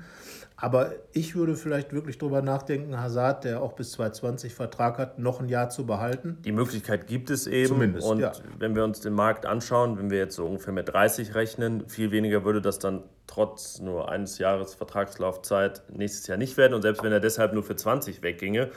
[0.56, 5.42] Aber ich würde vielleicht wirklich darüber nachdenken, Hazard, der auch bis 2020 Vertrag hat, noch
[5.42, 6.38] ein Jahr zu behalten.
[6.46, 7.70] Die Möglichkeit gibt es eben.
[7.70, 8.34] Zumindest, Und ja.
[8.60, 12.12] wenn wir uns den Markt anschauen, wenn wir jetzt so ungefähr mit 30 rechnen, viel
[12.12, 16.76] weniger würde das dann trotz nur eines Jahres Vertragslaufzeit nächstes Jahr nicht werden.
[16.76, 18.70] Und selbst wenn er deshalb nur für 20 wegginge,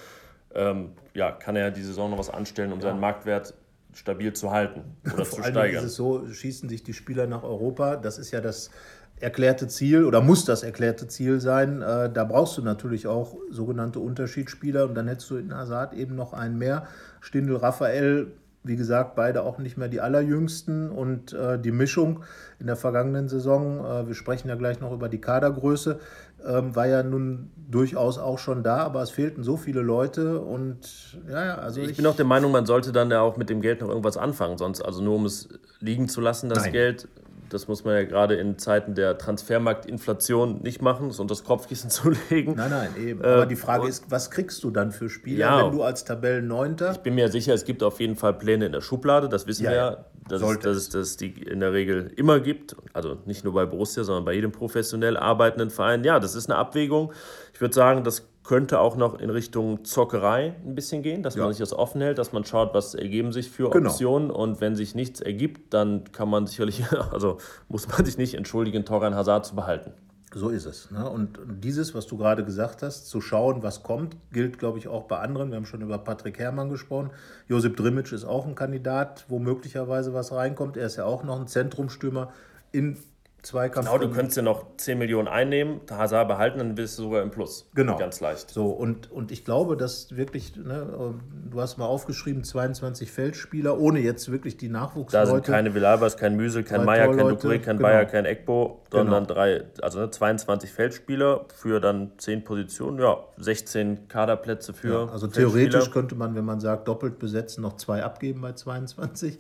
[0.56, 2.88] ähm, ja, kann er die Saison noch was anstellen, um ja.
[2.88, 3.54] seinen Marktwert
[3.94, 5.62] stabil zu halten oder Vor zu steigern.
[5.62, 7.96] Allem ist es so, schießen sich die Spieler nach Europa.
[7.96, 8.70] Das ist ja das
[9.18, 11.82] erklärte Ziel oder muss das erklärte Ziel sein.
[11.82, 16.14] Äh, da brauchst du natürlich auch sogenannte Unterschiedsspieler und dann hättest du in Hazard eben
[16.14, 16.86] noch einen mehr.
[17.20, 18.32] Stindel, Raphael,
[18.62, 22.24] wie gesagt, beide auch nicht mehr die allerjüngsten und äh, die Mischung
[22.58, 26.00] in der vergangenen Saison, äh, wir sprechen ja gleich noch über die Kadergröße,
[26.44, 31.18] ähm, war ja nun durchaus auch schon da, aber es fehlten so viele Leute und
[31.28, 33.60] ja, also ich, ich, bin auch der Meinung, man sollte dann ja auch mit dem
[33.60, 35.48] Geld noch irgendwas anfangen, sonst also nur um es
[35.80, 36.72] liegen zu lassen, das Nein.
[36.72, 37.08] Geld
[37.48, 42.12] das muss man ja gerade in Zeiten der Transfermarktinflation nicht machen, so das Kopfkissen zu
[42.30, 42.54] legen.
[42.56, 43.22] Nein, nein, eben.
[43.22, 46.04] Äh, Aber die Frage ist, was kriegst du dann für Spieler, ja, wenn du als
[46.04, 46.92] Tabellenneunter?
[46.92, 49.64] Ich bin mir sicher, es gibt auf jeden Fall Pläne in der Schublade, das wissen
[49.64, 50.04] ja, wir ja.
[50.28, 52.74] Dass, es, dass es das die in der Regel immer gibt.
[52.92, 56.02] Also nicht nur bei Borussia, sondern bei jedem professionell arbeitenden Verein.
[56.02, 57.12] Ja, das ist eine Abwägung.
[57.54, 61.42] Ich würde sagen, das könnte auch noch in Richtung Zockerei ein bisschen gehen, dass ja.
[61.42, 63.90] man sich das offen hält, dass man schaut, was ergeben sich für genau.
[63.90, 67.38] Optionen und wenn sich nichts ergibt, dann kann man sicherlich, also
[67.68, 69.92] muss man sich nicht entschuldigen, Torgan Hazard zu behalten.
[70.32, 70.90] So ist es.
[70.90, 71.08] Ne?
[71.08, 75.04] Und dieses, was du gerade gesagt hast, zu schauen, was kommt, gilt, glaube ich, auch
[75.04, 75.50] bei anderen.
[75.50, 77.10] Wir haben schon über Patrick Herrmann gesprochen.
[77.48, 80.76] Josip Drimic ist auch ein Kandidat, wo möglicherweise was reinkommt.
[80.76, 82.32] Er ist ja auch noch ein Zentrumstürmer
[82.70, 82.98] in
[83.46, 83.86] Zweikampf.
[83.86, 87.30] Genau, du könntest ja noch 10 Millionen einnehmen, Hazard behalten, dann bist du sogar im
[87.30, 87.70] Plus.
[87.74, 87.96] Genau.
[87.96, 88.50] Ganz leicht.
[88.50, 91.14] So, und, und ich glaube, dass wirklich, ne,
[91.48, 95.26] du hast mal aufgeschrieben, 22 Feldspieler, ohne jetzt wirklich die Nachwuchsleute.
[95.26, 97.88] Da sind keine Villalbers, kein Müsel, kein Meier, kein Dupré, kein genau.
[97.88, 99.34] Bayer, kein Eckbo, sondern Genau.
[99.34, 105.08] drei, also ne, 22 Feldspieler für dann 10 Positionen, ja, 16 Kaderplätze für.
[105.12, 105.50] Also Feldspieler.
[105.50, 109.38] theoretisch könnte man, wenn man sagt, doppelt besetzen, noch zwei abgeben bei 22.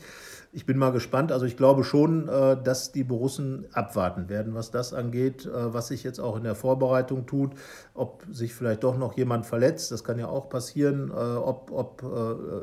[0.56, 1.32] Ich bin mal gespannt.
[1.32, 5.88] Also ich glaube schon, äh, dass die Borussen abwarten werden, was das angeht, äh, was
[5.88, 7.52] sich jetzt auch in der Vorbereitung tut.
[7.92, 11.10] Ob sich vielleicht doch noch jemand verletzt, das kann ja auch passieren.
[11.10, 12.02] Äh, Ob, ob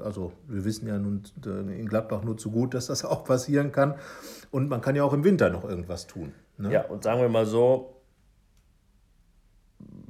[0.04, 3.94] also wir wissen ja nun in Gladbach nur zu gut, dass das auch passieren kann.
[4.50, 6.34] Und man kann ja auch im Winter noch irgendwas tun.
[6.58, 6.74] ne?
[6.74, 8.02] Ja, und sagen wir mal so,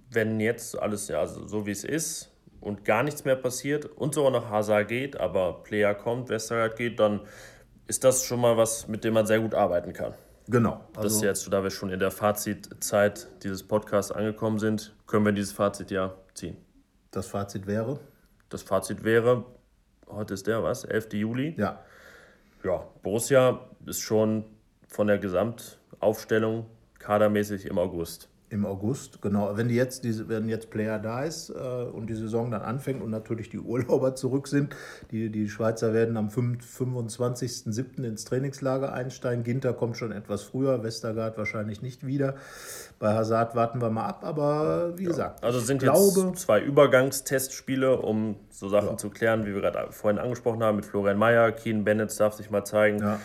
[0.10, 2.32] wenn jetzt alles ja so wie es ist
[2.62, 6.98] und gar nichts mehr passiert und sogar noch Hazard geht, aber Player kommt, Westergaard geht,
[6.98, 7.20] dann
[7.88, 10.14] ist das schon mal was, mit dem man sehr gut arbeiten kann.
[10.48, 10.82] Genau.
[10.94, 15.26] Das Also, ist jetzt, da wir schon in der Fazitzeit dieses Podcasts angekommen sind, können
[15.26, 16.58] wir dieses Fazit ja ziehen.
[17.12, 18.00] das Fazit wäre,
[18.50, 19.46] Das Fazit wäre,
[20.10, 20.84] heute ist der, was?
[20.84, 21.14] 11.
[21.14, 21.56] Juli.
[21.58, 21.80] ja,
[22.64, 24.46] Ja, Borussia ist schon
[24.88, 26.66] von der Gesamtaufstellung
[27.00, 28.30] kadermäßig im August.
[28.54, 29.58] Im August, genau.
[29.58, 33.01] Wenn die jetzt, diese, wenn jetzt Player da ist äh, und die Saison dann anfängt
[33.01, 34.76] und natürlich die Urlauber zurück sind,
[35.10, 38.04] die, die Schweizer werden am 5 25.07.
[38.04, 39.43] ins Trainingslager einsteigen.
[39.43, 42.36] Ginter kommt schon etwas früher, Westergaard wahrscheinlich nicht wieder.
[42.99, 46.41] Bei Hazard warten wir mal ab, aber wie gesagt, Also es sind ich glaube, jetzt
[46.41, 51.18] zwei Übergangstestspiele, um so Sachen zu klären, wie wir gerade vorhin angesprochen haben, mit Florian
[51.18, 51.51] Mayer.
[51.54, 52.99] Keen Bennett darf sich mal zeigen.
[52.99, 53.20] Ja.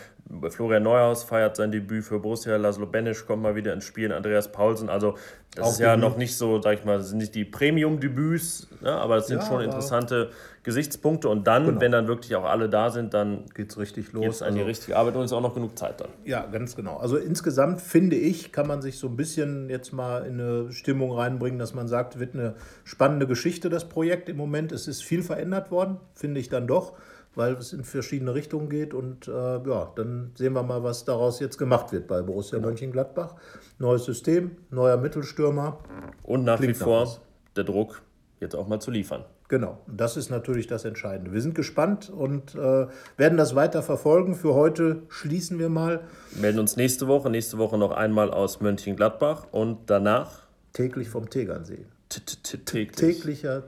[0.51, 2.57] Florian Neuhaus feiert sein Debüt für Borussia.
[2.57, 4.13] Laszlo Benisch kommt mal wieder ins Spiel.
[4.13, 4.89] Andreas Paulsen.
[4.91, 5.15] Also
[5.55, 6.11] das Auch ist ja Debüt.
[6.11, 9.41] noch nicht so, sag ich mal, das sind nicht die Premium-Debüts, ne, aber das sind
[9.41, 10.31] Ja, schon interessante
[10.63, 11.29] Gesichtspunkte.
[11.31, 11.81] Und dann, Genau.
[11.81, 14.43] wenn dann wirklich auch alle da sind, dann geht's richtig geht es los.
[14.43, 16.11] an die Also- richtige Arbeit und ist auch noch genug Zeit dann.
[16.25, 16.99] Ja, ganz genau.
[16.99, 21.13] Also insgesamt finde ich, kann man sich so ein bisschen jetzt mal in eine Stimmung
[21.13, 22.55] reinbringen, dass man sagt, wird eine
[22.85, 24.73] spannende Geschichte, das Projekt im Moment.
[24.73, 26.93] Es ist viel verändert worden, finde ich dann doch,
[27.39, 28.93] weil es in verschiedene Richtungen geht.
[28.93, 33.37] Und äh, ja, dann sehen wir mal, was daraus jetzt gemacht wird bei Borussia Mönchengladbach.
[33.79, 35.79] Neues System, neuer Mittelstürmer.
[36.25, 37.21] Und nach Klingt wie nach vor was.
[37.57, 38.03] der Druck,
[38.41, 39.25] jetzt auch mal zu liefern.
[39.47, 41.33] Genau, das ist natürlich das Entscheidende.
[41.33, 42.87] Wir sind gespannt und äh,
[43.17, 44.35] werden das weiter verfolgen.
[44.35, 46.01] Für heute schließen wir mal
[46.39, 47.31] melden uns nächste Woche.
[47.31, 50.43] Nächste Woche noch einmal aus Mönchengladbach und danach
[50.75, 51.87] täglich vom Tegernsee.
[52.11, 52.97] t- t- t- täglich.
[52.97, 53.63] täglicher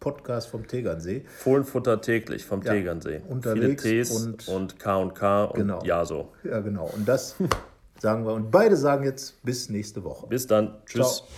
[0.00, 1.24] Podcast vom Tegernsee.
[1.38, 3.20] Fohlenfutter täglich vom Tegernsee.
[3.28, 5.82] unterwegs Viele Ts und- und, K und K und Genau.
[5.84, 6.32] ja so.
[6.44, 6.90] Ja, genau.
[6.94, 7.36] Und das
[8.00, 8.32] sagen wir.
[8.34, 10.26] Und beide sagen jetzt bis nächste Woche.
[10.26, 10.74] Bis dann.
[10.86, 11.22] Tschüss.
[11.24, 11.28] Ciao.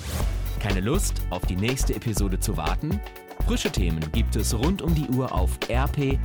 [0.60, 3.00] Keine Lust, auf die nächste Episode zu warten?
[3.46, 6.18] Frische Themen gibt es rund um die Uhr auf rp-online.de.